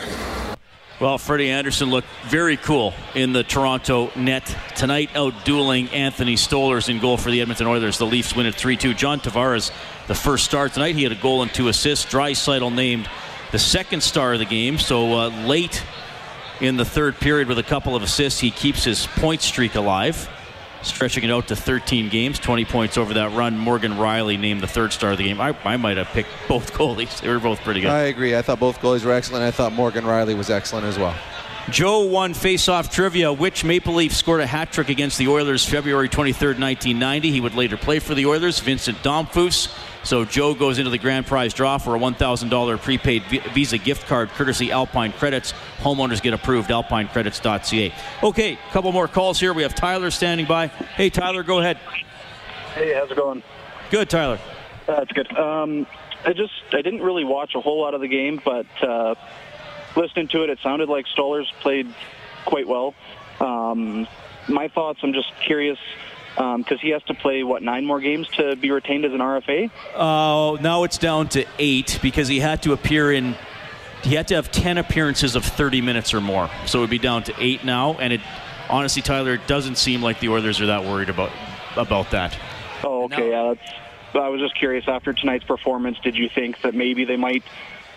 [1.00, 7.00] Well, Freddie Andersen looked very cool in the Toronto net tonight, outdueling Anthony Stolarz in
[7.00, 7.98] goal for the Edmonton Oilers.
[7.98, 8.96] The Leafs win at 3-2.
[8.96, 9.72] John Tavares,
[10.08, 12.06] the first star tonight, he had a goal and two assists.
[12.06, 13.10] Draisaitl named
[13.52, 14.78] the second star of the game.
[14.78, 15.84] So uh, late
[16.62, 20.30] in the third period with a couple of assists, he keeps his point streak alive.
[20.84, 23.58] stretching it out to 13 games, 20 points over that run.
[23.58, 25.42] Morgan Rielly named the third star of the game.
[25.42, 27.20] I, I might have picked both goalies.
[27.22, 27.90] They were both pretty good.
[27.90, 28.36] I agree.
[28.36, 29.44] I thought both goalies were excellent.
[29.44, 31.16] I thought Morgan Rielly was excellent as well.
[31.70, 33.34] Joe won face-off trivia.
[33.34, 37.32] Which Maple Leaf scored a hat trick against the Oilers February 23rd, 1990?
[37.32, 38.60] He would later play for the Oilers.
[38.60, 39.74] Vincent Damphousse.
[40.04, 44.30] So Joe goes into the grand prize draw for a $1,000 prepaid Visa gift card
[44.30, 45.54] courtesy Alpine Credits.
[45.80, 46.70] Homeowners get approved.
[46.70, 47.94] AlpineCredits.ca.
[48.22, 49.52] Okay, a couple more calls here.
[49.52, 50.68] We have Tyler standing by.
[50.68, 51.78] Hey, Tyler, go ahead.
[52.76, 53.42] Hey, how's it going?
[53.90, 54.40] Good, Tyler.
[54.86, 55.36] That's good.
[55.36, 55.88] Um,
[56.24, 59.16] I just I didn't really watch a whole lot of the game, but uh,
[59.96, 61.88] listening to it, it sounded like Stolarz played
[62.46, 62.94] quite well.
[63.40, 64.08] Um,
[64.48, 65.00] my thoughts.
[65.04, 65.78] I'm just curious
[66.36, 69.20] because um, he has to play what nine more games to be retained as an
[69.20, 69.72] RFA.
[69.96, 73.36] Oh, uh, now it's down to eight because he had to appear in.
[74.04, 77.00] He had to have ten appearances of 30 minutes or more, so it would be
[77.00, 77.96] down to eight now.
[77.96, 78.22] And it,
[78.70, 81.32] honestly, Tyler, it doesn't seem like the Oilers are that worried about
[81.76, 82.38] about that.
[82.84, 83.32] Oh, okay.
[83.32, 83.74] Yeah, that's.
[84.14, 84.88] I was just curious.
[84.88, 87.44] After tonight's performance, did you think that maybe they might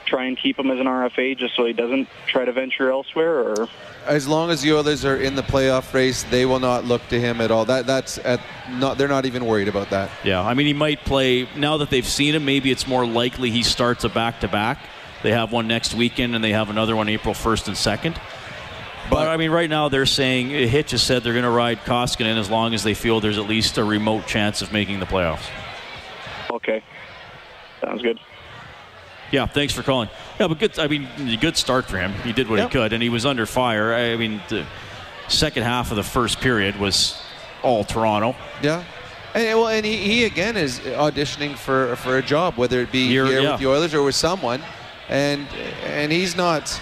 [0.09, 3.41] try and keep him as an RFA just so he doesn't try to venture elsewhere?
[3.41, 3.69] Or
[4.07, 7.21] as long as the Oilers are in the playoff race, they will not look to
[7.21, 7.65] him at all.
[7.65, 8.41] That that's at
[8.71, 8.99] not.
[8.99, 10.11] They're not even worried about that.
[10.25, 12.45] Yeah, I mean he might play now that they've seen him.
[12.45, 14.79] Maybe it's more likely he starts a back to back.
[15.23, 18.21] They have one next weekend and they have another one April 1st and 2nd.
[19.11, 22.37] But I mean, right now they're saying Hitch has said they're going to ride Koskinen
[22.39, 25.49] as long as they feel there's at least a remote chance of making the playoffs.
[26.51, 26.83] Okay,
[27.81, 28.19] sounds good.
[29.31, 30.09] Yeah, thanks for calling.
[30.41, 30.79] Yeah, but good.
[30.79, 31.09] I mean,
[31.41, 32.13] good start for him.
[32.25, 32.71] He did what yep.
[32.71, 33.93] he could, and he was under fire.
[33.95, 34.67] I mean, the
[35.29, 37.21] second half of the first period was
[37.63, 38.35] all Toronto.
[38.63, 38.85] Yeah.
[39.35, 43.07] And, well, and he, he again is auditioning for for a job, whether it be
[43.07, 43.51] here, here yeah.
[43.53, 44.63] with the Oilers or with someone,
[45.09, 45.47] and
[45.85, 46.81] and he's not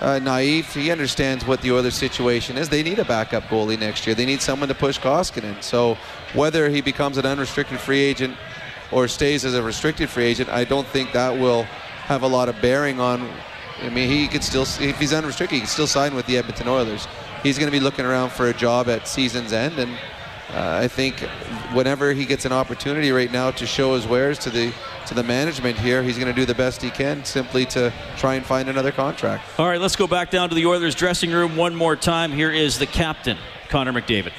[0.00, 0.72] uh, naive.
[0.72, 2.68] He understands what the Oilers' situation is.
[2.68, 4.14] They need a backup goalie next year.
[4.14, 5.62] They need someone to push Koskinen.
[5.62, 5.96] So
[6.34, 8.36] whether he becomes an unrestricted free agent
[8.90, 11.66] or stays as a restricted free agent, I don't think that will
[12.04, 13.28] have a lot of bearing on.
[13.80, 16.68] I mean, he could still, if he's unrestricted, he can still sign with the Edmonton
[16.68, 17.06] Oilers.
[17.42, 19.92] He's going to be looking around for a job at season's end, and
[20.50, 21.18] uh, I think
[21.72, 24.72] whenever he gets an opportunity right now to show his wares to the
[25.06, 28.34] to the management here, he's going to do the best he can simply to try
[28.34, 29.44] and find another contract.
[29.58, 32.30] All right, let's go back down to the Oilers dressing room one more time.
[32.30, 33.36] Here is the captain,
[33.68, 34.32] Connor McDavid.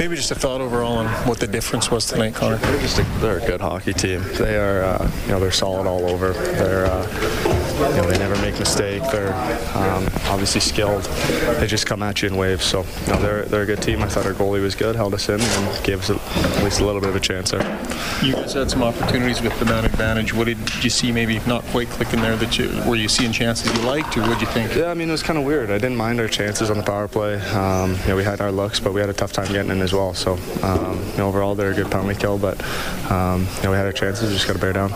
[0.00, 2.56] Maybe just a thought overall on what the difference was tonight, Connor.
[2.56, 4.22] They're just a, they're a good hockey team.
[4.38, 6.32] They are, uh, you know, they're solid all over.
[6.32, 7.06] They're, uh,
[7.90, 9.02] you know, they never make mistake.
[9.12, 9.34] They're
[9.76, 11.02] um, obviously skilled.
[11.58, 12.64] They just come at you in waves.
[12.64, 14.02] So, you know, they're they're a good team.
[14.02, 16.14] I thought our goalie was good, held us in, and gave us a,
[16.56, 17.60] at least a little bit of a chance there.
[18.22, 20.32] You guys had some opportunities with the man advantage.
[20.32, 21.12] What did you see?
[21.12, 22.36] Maybe not quite clicking there.
[22.36, 24.74] That you were you seeing chances you liked, or what did you think?
[24.74, 25.70] Yeah, I mean, it was kind of weird.
[25.70, 27.38] I didn't mind our chances on the power play.
[27.50, 29.89] Um, you know, we had our looks, but we had a tough time getting in
[29.90, 30.14] as well.
[30.14, 30.32] So,
[30.62, 32.62] um, you know, overall, they're a good penalty kill, but
[33.10, 34.28] um, you know, we had our chances.
[34.28, 34.90] We just got to bear down.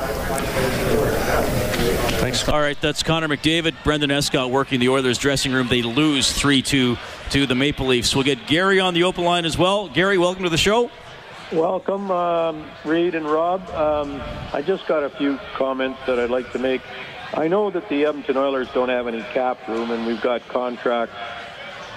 [2.20, 2.48] Thanks.
[2.48, 3.74] All right, that's Connor McDavid.
[3.82, 5.68] Brendan Escott working the Oilers dressing room.
[5.68, 6.96] They lose 3 2
[7.30, 8.14] to the Maple Leafs.
[8.14, 9.88] We'll get Gary on the open line as well.
[9.88, 10.90] Gary, welcome to the show.
[11.52, 13.68] Welcome, um, Reed and Rob.
[13.70, 14.22] Um,
[14.52, 16.80] I just got a few comments that I'd like to make.
[17.34, 21.14] I know that the Edmonton Oilers don't have any cap room, and we've got contracts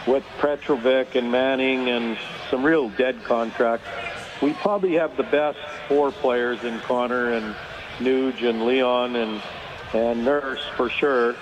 [0.08, 2.18] with Petrovic and Manning and
[2.50, 3.88] some real dead contracts.
[4.42, 7.56] We probably have the best four players in Connor and
[8.00, 9.42] Nuge and Leon and
[9.94, 11.36] and Nurse for sure.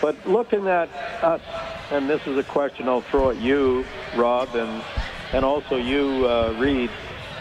[0.00, 0.88] But looking at
[1.22, 1.42] us,
[1.90, 3.84] and this is a question I'll throw at you,
[4.16, 4.82] Rob, and
[5.32, 6.90] and also you, uh, Reed,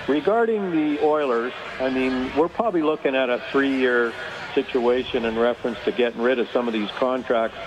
[0.07, 1.53] regarding the Oilers.
[1.79, 4.13] I mean, we're probably looking at a three-year
[4.53, 7.57] situation in reference to getting rid of some of these contracts.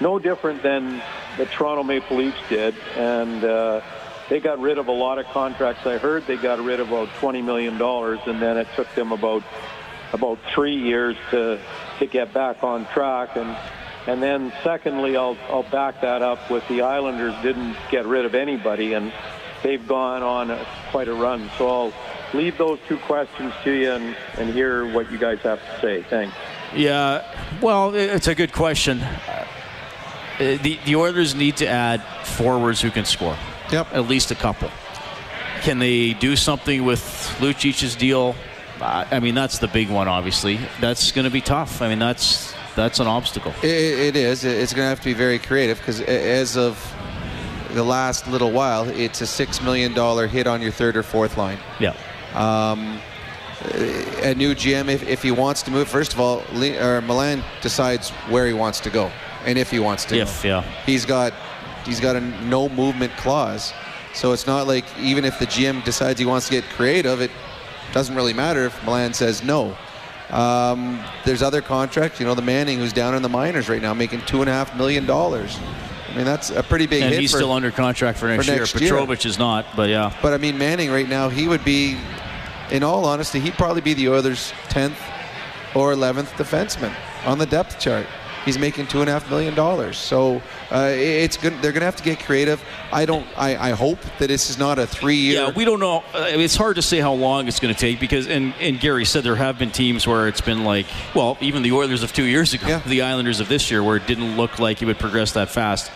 [0.00, 1.02] No different than
[1.38, 3.80] the Toronto Maple Leafs did, and uh,
[4.28, 5.86] they got rid of a lot of contracts.
[5.86, 9.42] I heard they got rid of about $20 million, and then it took them about
[10.12, 11.58] about three years to
[11.98, 13.36] to get back on track.
[13.36, 13.56] And
[14.06, 18.34] and then secondly, I'll I'll back that up with the Islanders didn't get rid of
[18.34, 19.12] anybody, and
[19.62, 21.50] they've gone on a, quite a run.
[21.58, 21.92] So I'll
[22.34, 26.02] leave those two questions to you and, and hear what you guys have to say.
[26.02, 26.36] Thanks.
[26.74, 27.24] Yeah,
[27.60, 29.00] well, it's a good question.
[30.36, 33.36] Uh, the, the Oilers need to add forwards who can score.
[33.72, 33.94] Yep.
[33.94, 34.70] At least a couple.
[35.62, 37.00] Can they do something with
[37.40, 38.34] Lucic's deal?
[38.80, 40.06] I mean, that's the big one.
[40.06, 41.80] Obviously, that's going to be tough.
[41.80, 43.54] I mean, that's that's an obstacle.
[43.62, 44.44] it, it is.
[44.44, 46.78] It's going to have to be very creative because as of
[47.72, 51.38] the last little while, it's a six million dollar hit on your third or fourth
[51.38, 51.58] line.
[51.80, 51.96] Yeah.
[52.34, 53.00] Um,
[54.22, 58.10] a new GM, if, if he wants to move, first of all, or Milan decides
[58.28, 59.10] where he wants to go
[59.46, 60.16] and if he wants to.
[60.16, 60.62] If yeah.
[60.84, 61.32] He's got
[61.84, 63.72] he's got a no movement clause.
[64.12, 67.30] So it's not like even if the GM decides he wants to get creative, it
[67.92, 69.76] doesn't really matter if Milan says no.
[70.30, 73.94] Um, there's other contracts, you know, the Manning who's down in the minors right now,
[73.94, 75.56] making two and a half million dollars.
[76.10, 78.52] I mean, that's a pretty big and he's for, still under contract for next, for
[78.52, 78.82] next year.
[78.82, 78.92] year.
[78.92, 80.12] Petrovic is not, but yeah.
[80.22, 81.98] But I mean, Manning right now, he would be,
[82.70, 84.96] in all honesty, he'd probably be the Oilers' 10th
[85.74, 86.92] or 11th defenseman
[87.26, 88.06] on the depth chart.
[88.46, 89.98] He's making two and a half million dollars.
[89.98, 90.40] So
[90.70, 91.52] uh, it's good.
[91.60, 92.62] They're going to have to get creative.
[92.92, 93.26] I don't.
[93.36, 95.34] I, I hope that this is not a three-year.
[95.34, 96.04] Yeah, we don't know.
[96.14, 99.04] Uh, it's hard to say how long it's going to take because, and, and Gary
[99.04, 102.22] said there have been teams where it's been like, well, even the Oilers of two
[102.24, 105.32] years ago, the Islanders of this year, where it didn't look like it would progress
[105.32, 105.90] that fast.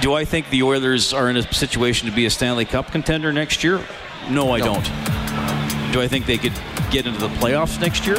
[0.00, 3.32] Do I think the Oilers are in a situation to be a Stanley Cup contender
[3.32, 3.84] next year?
[4.30, 4.66] No, I No.
[4.74, 4.84] don't.
[5.92, 6.52] Do I think they could
[6.92, 8.16] get into the playoffs next year?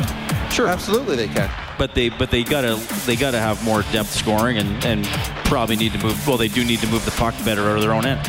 [0.52, 1.50] Sure, absolutely they can.
[1.82, 2.76] But they but they gotta
[3.08, 5.04] they gotta have more depth scoring and, and
[5.46, 6.28] probably need to move.
[6.28, 8.22] Well, they do need to move the puck better out of their own end.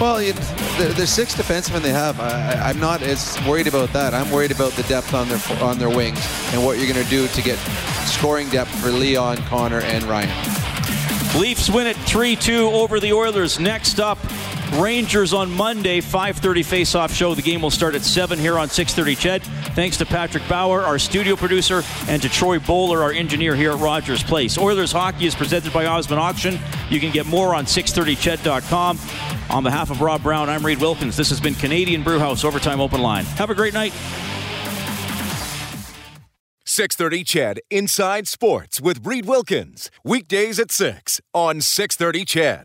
[0.00, 0.36] Well, it,
[0.78, 4.14] the, the six defensemen they have, I, I- I'm not as worried about that.
[4.14, 6.20] I'm worried about the depth on their on their wings
[6.52, 7.58] and what you're going to do to get
[8.06, 10.30] scoring depth for Leon, Connor, and Ryan.
[11.40, 13.58] Leafs win it 3-2 over the Oilers.
[13.58, 14.16] Next up,
[14.74, 17.34] Rangers on Monday, 5:30 face-off show.
[17.34, 19.42] The game will start at 7 here on 6:30 CHED.
[19.74, 23.78] Thanks to Patrick Bauer, our studio producer, and to Troy Bowler, our engineer here at
[23.78, 24.58] Rogers Place.
[24.58, 26.58] Oilers hockey is presented by Osmond Auction.
[26.90, 28.98] You can get more on 630ched.com.
[29.50, 31.16] On behalf of Rob Brown, I'm Reed Wilkins.
[31.16, 33.24] This has been Canadian Brewhouse Overtime Open Line.
[33.24, 33.92] Have a great night.
[36.64, 39.90] 630 CHED Inside Sports with Reed Wilkins.
[40.04, 42.64] Weekdays at 6 on 630 CHED.